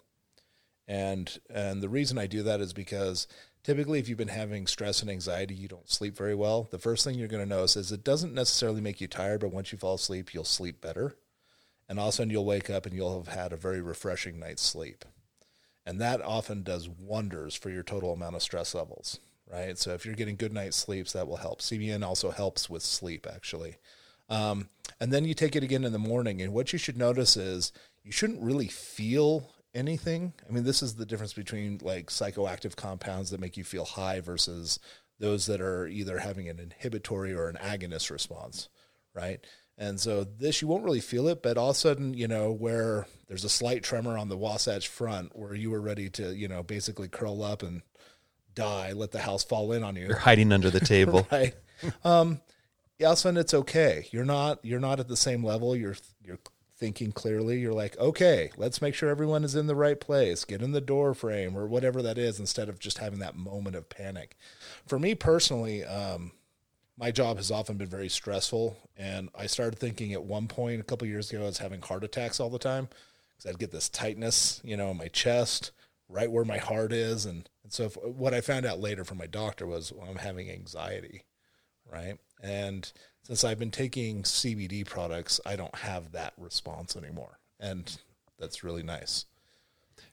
And 0.88 1.38
and 1.48 1.82
the 1.82 1.88
reason 1.88 2.18
I 2.18 2.26
do 2.26 2.42
that 2.42 2.60
is 2.60 2.72
because 2.72 3.28
typically, 3.62 3.98
if 3.98 4.08
you've 4.08 4.18
been 4.18 4.28
having 4.28 4.66
stress 4.66 5.02
and 5.02 5.10
anxiety, 5.10 5.54
you 5.54 5.68
don't 5.68 5.90
sleep 5.90 6.16
very 6.16 6.34
well. 6.34 6.68
The 6.70 6.78
first 6.78 7.04
thing 7.04 7.16
you're 7.16 7.28
going 7.28 7.42
to 7.42 7.48
notice 7.48 7.76
is 7.76 7.92
it 7.92 8.04
doesn't 8.04 8.34
necessarily 8.34 8.80
make 8.80 9.00
you 9.00 9.06
tired, 9.06 9.40
but 9.40 9.52
once 9.52 9.70
you 9.70 9.78
fall 9.78 9.94
asleep, 9.94 10.34
you'll 10.34 10.44
sleep 10.44 10.80
better. 10.80 11.16
And 11.88 11.98
all 11.98 12.08
of 12.08 12.14
a 12.14 12.16
sudden, 12.16 12.30
you'll 12.30 12.44
wake 12.44 12.70
up 12.70 12.86
and 12.86 12.94
you'll 12.94 13.22
have 13.22 13.34
had 13.34 13.52
a 13.52 13.56
very 13.56 13.80
refreshing 13.80 14.38
night's 14.38 14.62
sleep. 14.62 15.04
And 15.86 16.00
that 16.00 16.22
often 16.22 16.62
does 16.62 16.88
wonders 16.88 17.54
for 17.54 17.70
your 17.70 17.82
total 17.82 18.12
amount 18.12 18.36
of 18.36 18.42
stress 18.42 18.74
levels, 18.74 19.18
right? 19.50 19.78
So 19.78 19.92
if 19.92 20.04
you're 20.04 20.14
getting 20.14 20.36
good 20.36 20.52
night's 20.52 20.76
sleeps, 20.76 21.12
that 21.12 21.28
will 21.28 21.36
help. 21.36 21.60
CBN 21.60 22.04
also 22.04 22.30
helps 22.30 22.70
with 22.70 22.82
sleep, 22.82 23.26
actually. 23.32 23.76
Um, 24.28 24.68
and 25.00 25.12
then 25.12 25.24
you 25.24 25.34
take 25.34 25.56
it 25.56 25.64
again 25.64 25.84
in 25.84 25.92
the 25.92 25.98
morning. 25.98 26.40
And 26.40 26.52
what 26.52 26.72
you 26.72 26.78
should 26.78 26.96
notice 26.96 27.36
is 27.36 27.72
you 28.04 28.12
shouldn't 28.12 28.42
really 28.42 28.68
feel 28.68 29.50
anything. 29.74 30.32
I 30.48 30.52
mean, 30.52 30.64
this 30.64 30.82
is 30.82 30.94
the 30.94 31.06
difference 31.06 31.32
between 31.32 31.80
like 31.82 32.06
psychoactive 32.06 32.76
compounds 32.76 33.30
that 33.30 33.40
make 33.40 33.56
you 33.56 33.64
feel 33.64 33.84
high 33.84 34.20
versus 34.20 34.78
those 35.18 35.46
that 35.46 35.60
are 35.60 35.86
either 35.86 36.18
having 36.18 36.48
an 36.48 36.58
inhibitory 36.58 37.32
or 37.32 37.48
an 37.48 37.56
agonist 37.56 38.10
response, 38.10 38.68
right? 39.14 39.44
And 39.76 39.98
so 39.98 40.24
this, 40.24 40.60
you 40.60 40.68
won't 40.68 40.84
really 40.84 41.00
feel 41.00 41.28
it, 41.28 41.42
but 41.42 41.56
all 41.56 41.70
of 41.70 41.76
a 41.76 41.78
sudden, 41.78 42.14
you 42.14 42.28
know, 42.28 42.52
where 42.52 43.06
there's 43.28 43.44
a 43.44 43.48
slight 43.48 43.82
tremor 43.82 44.16
on 44.18 44.28
the 44.28 44.36
Wasatch 44.36 44.88
front 44.88 45.36
where 45.36 45.54
you 45.54 45.70
were 45.70 45.80
ready 45.80 46.10
to, 46.10 46.34
you 46.34 46.48
know, 46.48 46.62
basically 46.62 47.08
curl 47.08 47.42
up 47.42 47.62
and 47.62 47.82
die, 48.54 48.92
let 48.92 49.12
the 49.12 49.20
house 49.20 49.44
fall 49.44 49.72
in 49.72 49.82
on 49.82 49.96
you. 49.96 50.06
You're 50.06 50.16
hiding 50.16 50.52
under 50.52 50.70
the 50.70 50.80
table. 50.94 51.26
right. 51.30 51.54
Um, 52.04 52.40
yeah, 52.98 53.06
all 53.06 53.12
of 53.12 53.18
a 53.18 53.20
sudden 53.20 53.38
it's 53.38 53.54
okay. 53.54 54.06
You're 54.10 54.24
not, 54.24 54.64
you're 54.64 54.80
not 54.80 55.00
at 55.00 55.08
the 55.08 55.16
same 55.16 55.44
level. 55.44 55.74
You're, 55.74 55.96
you're 56.24 56.38
thinking 56.80 57.12
clearly. 57.12 57.60
You're 57.60 57.74
like, 57.74 57.96
okay, 57.98 58.50
let's 58.56 58.82
make 58.82 58.94
sure 58.94 59.10
everyone 59.10 59.44
is 59.44 59.54
in 59.54 59.66
the 59.66 59.74
right 59.74 60.00
place. 60.00 60.44
Get 60.44 60.62
in 60.62 60.72
the 60.72 60.80
door 60.80 61.14
frame 61.14 61.56
or 61.56 61.66
whatever 61.66 62.02
that 62.02 62.18
is 62.18 62.40
instead 62.40 62.68
of 62.68 62.78
just 62.78 62.98
having 62.98 63.18
that 63.20 63.36
moment 63.36 63.76
of 63.76 63.88
panic. 63.88 64.36
For 64.86 64.98
me 64.98 65.14
personally, 65.14 65.84
um, 65.84 66.32
my 66.98 67.10
job 67.10 67.36
has 67.36 67.50
often 67.50 67.76
been 67.76 67.88
very 67.88 68.08
stressful. 68.08 68.76
And 68.96 69.28
I 69.34 69.46
started 69.46 69.78
thinking 69.78 70.14
at 70.14 70.24
one 70.24 70.48
point 70.48 70.80
a 70.80 70.84
couple 70.84 71.06
years 71.06 71.30
ago, 71.30 71.42
I 71.42 71.46
was 71.46 71.58
having 71.58 71.82
heart 71.82 72.02
attacks 72.02 72.40
all 72.40 72.50
the 72.50 72.58
time 72.58 72.88
because 73.36 73.50
I'd 73.50 73.58
get 73.58 73.72
this 73.72 73.88
tightness, 73.90 74.60
you 74.64 74.76
know, 74.76 74.90
in 74.90 74.96
my 74.96 75.08
chest, 75.08 75.70
right 76.08 76.30
where 76.30 76.44
my 76.44 76.58
heart 76.58 76.92
is. 76.92 77.26
And, 77.26 77.48
and 77.70 77.74
so 77.74 77.84
if, 77.84 77.96
what 78.02 78.34
I 78.34 78.40
found 78.40 78.66
out 78.66 78.80
later 78.80 79.04
from 79.04 79.18
my 79.18 79.28
doctor 79.28 79.64
was 79.64 79.92
well, 79.92 80.08
I'm 80.10 80.16
having 80.16 80.50
anxiety, 80.50 81.22
right? 81.88 82.18
And 82.42 82.90
since 83.22 83.44
I've 83.44 83.60
been 83.60 83.70
taking 83.70 84.24
CBD 84.24 84.84
products, 84.84 85.40
I 85.46 85.54
don't 85.54 85.76
have 85.76 86.10
that 86.10 86.32
response 86.36 86.96
anymore. 86.96 87.38
And 87.60 87.96
that's 88.40 88.64
really 88.64 88.82
nice. 88.82 89.26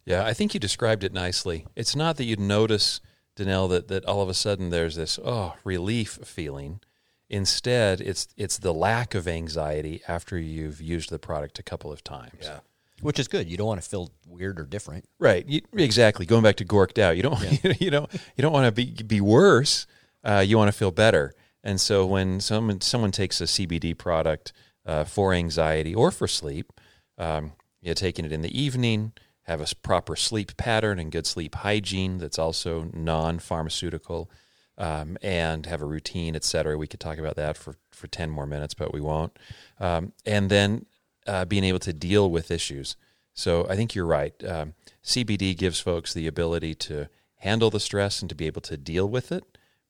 Yeah, 0.06 0.24
I 0.24 0.36
think 0.36 0.54
you 0.54 0.60
described 0.60 1.04
it 1.04 1.14
nicely. 1.14 1.66
It's 1.76 1.96
not 1.96 2.18
that 2.18 2.26
you'd 2.26 2.40
notice, 2.40 3.02
Danelle, 3.36 3.70
that, 3.70 3.88
that 3.88 4.06
all 4.06 4.22
of 4.22 4.30
a 4.30 4.36
sudden 4.36 4.70
there's 4.70 4.96
this, 4.96 5.18
oh, 5.26 5.56
relief 5.64 6.20
feeling. 6.24 6.82
Instead, 7.28 8.02
it's 8.02 8.28
it's 8.38 8.60
the 8.60 8.74
lack 8.74 9.16
of 9.16 9.28
anxiety 9.28 10.02
after 10.08 10.38
you've 10.38 10.80
used 10.80 11.10
the 11.10 11.20
product 11.20 11.58
a 11.58 11.64
couple 11.64 11.92
of 11.92 12.04
times. 12.04 12.44
Yeah. 12.44 12.60
Which 13.02 13.20
is 13.20 13.28
good. 13.28 13.50
You 13.50 13.58
don't 13.58 13.68
want 13.68 13.82
to 13.82 13.88
feel 13.88 14.12
weird 14.28 14.60
or 14.60 14.66
different. 14.66 15.06
Right. 15.20 15.48
You, 15.48 15.62
exactly. 15.74 16.26
Going 16.26 16.44
back 16.44 16.56
to 16.58 16.66
gorked 16.66 17.00
out, 17.00 17.16
you 17.18 17.24
don't 17.24 17.42
you 17.82 17.92
don't 17.92 18.12
you 18.14 18.42
don't 18.42 18.54
want 18.54 18.66
to 18.66 18.72
be 18.72 18.92
be 19.04 19.22
worse. 19.22 19.86
Uh, 20.24 20.44
you 20.46 20.58
want 20.58 20.68
to 20.70 20.78
feel 20.78 20.92
better. 20.92 21.34
And 21.64 21.80
so 21.80 22.06
when 22.06 22.40
someone 22.40 22.82
someone 22.82 23.12
takes 23.12 23.42
a 23.42 23.46
CBD 23.46 23.98
product 23.98 24.54
uh, 24.86 25.04
for 25.04 25.34
anxiety 25.34 25.94
or 25.94 26.12
for 26.12 26.28
sleep, 26.28 26.72
um, 27.18 27.54
you're 27.82 27.96
taking 27.96 28.26
it 28.26 28.32
in 28.32 28.42
the 28.42 28.60
evening, 28.60 29.14
have 29.44 29.62
a 29.62 29.76
proper 29.76 30.16
sleep 30.16 30.56
pattern 30.58 31.00
and 31.00 31.12
good 31.12 31.26
sleep 31.26 31.56
hygiene 31.56 32.18
that's 32.18 32.40
also 32.40 32.90
non-pharmaceutical, 32.94 34.30
um, 34.78 35.18
and 35.22 35.66
have 35.66 35.82
a 35.82 35.86
routine, 35.86 36.36
etc. 36.36 36.78
We 36.78 36.88
could 36.88 37.00
talk 37.00 37.18
about 37.18 37.36
that 37.36 37.58
for 37.58 37.76
for 37.92 38.08
ten 38.08 38.30
more 38.30 38.46
minutes, 38.46 38.74
but 38.74 38.94
we 38.94 39.02
won't. 39.02 39.38
Um, 39.80 40.14
and 40.26 40.50
then 40.50 40.86
uh, 41.28 41.46
being 41.46 41.64
able 41.64 41.80
to 41.80 41.94
deal 41.94 42.30
with 42.30 42.52
issues. 42.52 42.96
So 43.34 43.68
I 43.70 43.76
think 43.76 43.94
you're 43.94 44.06
right. 44.06 44.34
Um, 44.44 44.74
CBD 45.04 45.56
gives 45.56 45.80
folks 45.80 46.14
the 46.14 46.28
ability 46.28 46.74
to 46.76 47.08
handle 47.36 47.70
the 47.70 47.80
stress 47.80 48.22
and 48.22 48.30
to 48.30 48.36
be 48.36 48.48
able 48.48 48.62
to 48.62 48.78
deal 48.78 49.08
with 49.08 49.32
it 49.32 49.44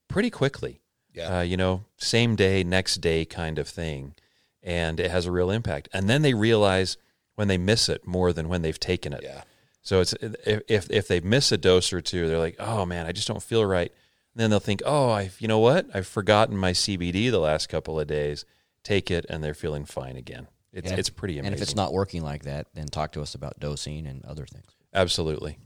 pretty 0.06 0.30
quickly. 0.30 0.80
Yeah. 1.14 1.38
Uh, 1.38 1.42
you 1.42 1.56
know, 1.56 1.84
same 1.96 2.36
day, 2.36 2.62
next 2.62 2.96
day 2.96 3.24
kind 3.24 3.58
of 3.58 3.68
thing. 3.68 4.14
And 4.62 5.00
it 5.00 5.10
has 5.10 5.26
a 5.26 5.32
real 5.32 5.50
impact. 5.50 5.88
And 5.92 6.08
then 6.08 6.22
they 6.22 6.34
realize 6.34 6.96
when 7.36 7.48
they 7.48 7.58
miss 7.58 7.88
it 7.88 8.06
more 8.06 8.32
than 8.32 8.48
when 8.48 8.62
they've 8.62 8.78
taken 8.78 9.12
it. 9.12 9.22
Yeah. 9.22 9.42
So 9.80 10.00
it's 10.00 10.12
if 10.12 10.60
if, 10.68 10.90
if 10.90 11.08
they 11.08 11.20
miss 11.20 11.50
a 11.52 11.56
dose 11.56 11.92
or 11.92 12.00
two, 12.00 12.28
they're 12.28 12.38
like, 12.38 12.56
oh 12.58 12.84
man, 12.84 13.06
I 13.06 13.12
just 13.12 13.28
don't 13.28 13.42
feel 13.42 13.64
right. 13.64 13.90
And 14.34 14.42
then 14.42 14.50
they'll 14.50 14.60
think, 14.60 14.82
oh, 14.84 15.08
I 15.10 15.30
you 15.38 15.48
know 15.48 15.60
what? 15.60 15.86
I've 15.94 16.06
forgotten 16.06 16.56
my 16.56 16.72
CBD 16.72 17.30
the 17.30 17.38
last 17.38 17.68
couple 17.68 17.98
of 17.98 18.06
days. 18.06 18.44
Take 18.82 19.10
it, 19.10 19.24
and 19.28 19.42
they're 19.42 19.54
feeling 19.54 19.84
fine 19.84 20.16
again. 20.16 20.48
It's 20.78 20.86
And 20.86 20.94
if- 20.94 20.98
it's 21.00 21.10
pretty 21.10 21.34
amazing. 21.34 21.46
And 21.46 21.54
if 21.56 21.62
it's 21.62 21.74
not 21.76 21.92
working 21.92 22.22
like 22.22 22.44
that, 22.44 22.66
then 22.74 22.86
talk 22.88 23.12
to 23.12 23.20
us 23.22 23.34
about 23.34 23.58
dosing 23.60 24.06
and 24.06 24.24
other 24.24 24.46
things. 24.46 24.66
absolutely. 24.94 25.58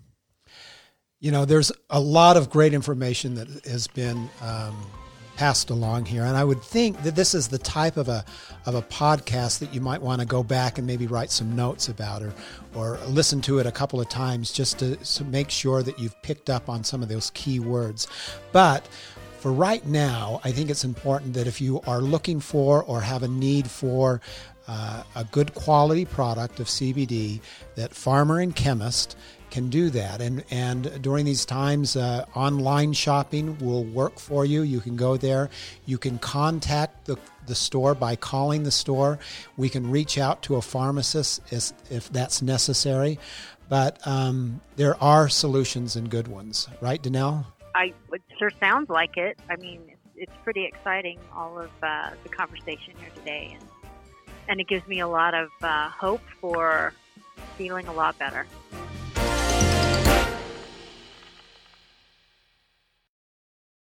You 1.20 1.30
know, 1.30 1.44
there's 1.44 1.70
a 1.88 2.00
lot 2.00 2.36
of 2.36 2.50
great 2.50 2.74
information 2.74 3.34
that 3.36 3.48
has 3.64 3.86
been 3.86 4.28
um, 4.40 4.76
passed 5.36 5.70
along 5.70 6.06
here, 6.06 6.24
and 6.24 6.36
I 6.36 6.42
would 6.42 6.60
think 6.60 7.00
that 7.04 7.14
this 7.14 7.32
is 7.32 7.46
the 7.46 7.58
type 7.58 7.96
of 7.96 8.08
a 8.08 8.24
of 8.66 8.74
a 8.74 8.82
podcast 8.82 9.60
that 9.60 9.72
you 9.72 9.80
might 9.80 10.02
want 10.02 10.20
to 10.20 10.26
go 10.26 10.42
back 10.42 10.78
and 10.78 10.86
maybe 10.86 11.06
write 11.06 11.30
some 11.30 11.54
notes 11.54 11.88
about, 11.88 12.22
or 12.24 12.34
or 12.74 12.98
listen 13.06 13.40
to 13.42 13.60
it 13.60 13.66
a 13.66 13.70
couple 13.72 14.00
of 14.00 14.08
times 14.08 14.50
just 14.50 14.80
to, 14.80 14.96
to 14.96 15.24
make 15.24 15.48
sure 15.48 15.84
that 15.84 15.96
you've 16.00 16.20
picked 16.22 16.50
up 16.50 16.68
on 16.68 16.82
some 16.82 17.04
of 17.04 17.08
those 17.08 17.30
key 17.30 17.60
words. 17.60 18.08
But 18.50 18.88
for 19.42 19.52
right 19.52 19.84
now, 19.84 20.40
I 20.44 20.52
think 20.52 20.70
it's 20.70 20.84
important 20.84 21.34
that 21.34 21.48
if 21.48 21.60
you 21.60 21.80
are 21.84 22.00
looking 22.00 22.38
for 22.38 22.84
or 22.84 23.00
have 23.00 23.24
a 23.24 23.28
need 23.28 23.68
for 23.68 24.20
uh, 24.68 25.02
a 25.16 25.24
good 25.24 25.52
quality 25.52 26.04
product 26.04 26.60
of 26.60 26.68
CBD, 26.68 27.40
that 27.74 27.92
farmer 27.92 28.38
and 28.38 28.54
chemist 28.54 29.16
can 29.50 29.68
do 29.68 29.90
that. 29.90 30.20
And 30.20 30.44
and 30.52 31.02
during 31.02 31.24
these 31.24 31.44
times, 31.44 31.96
uh, 31.96 32.24
online 32.36 32.92
shopping 32.92 33.58
will 33.58 33.82
work 33.82 34.20
for 34.20 34.44
you. 34.44 34.62
You 34.62 34.78
can 34.78 34.94
go 34.94 35.16
there. 35.16 35.50
You 35.86 35.98
can 35.98 36.20
contact 36.20 37.06
the 37.06 37.16
the 37.48 37.56
store 37.56 37.96
by 37.96 38.14
calling 38.14 38.62
the 38.62 38.70
store. 38.70 39.18
We 39.56 39.68
can 39.68 39.90
reach 39.90 40.18
out 40.18 40.42
to 40.42 40.54
a 40.54 40.62
pharmacist 40.62 41.42
if, 41.50 41.72
if 41.90 42.08
that's 42.12 42.42
necessary. 42.42 43.18
But 43.68 43.98
um, 44.06 44.60
there 44.76 45.02
are 45.02 45.28
solutions 45.28 45.96
and 45.96 46.08
good 46.08 46.28
ones, 46.28 46.68
right, 46.80 47.02
Danelle? 47.02 47.44
I 47.74 47.92
it 48.12 48.22
sure 48.38 48.50
sounds 48.60 48.88
like 48.88 49.16
it. 49.16 49.38
I 49.48 49.56
mean, 49.56 49.82
it's, 49.88 50.00
it's 50.16 50.32
pretty 50.44 50.64
exciting 50.64 51.18
all 51.34 51.58
of 51.58 51.70
uh, 51.82 52.10
the 52.22 52.28
conversation 52.28 52.94
here 52.98 53.10
today, 53.14 53.56
and 53.58 53.68
and 54.48 54.60
it 54.60 54.68
gives 54.68 54.86
me 54.86 55.00
a 55.00 55.08
lot 55.08 55.34
of 55.34 55.50
uh, 55.62 55.88
hope 55.88 56.22
for 56.40 56.92
feeling 57.56 57.86
a 57.86 57.92
lot 57.92 58.18
better. 58.18 58.46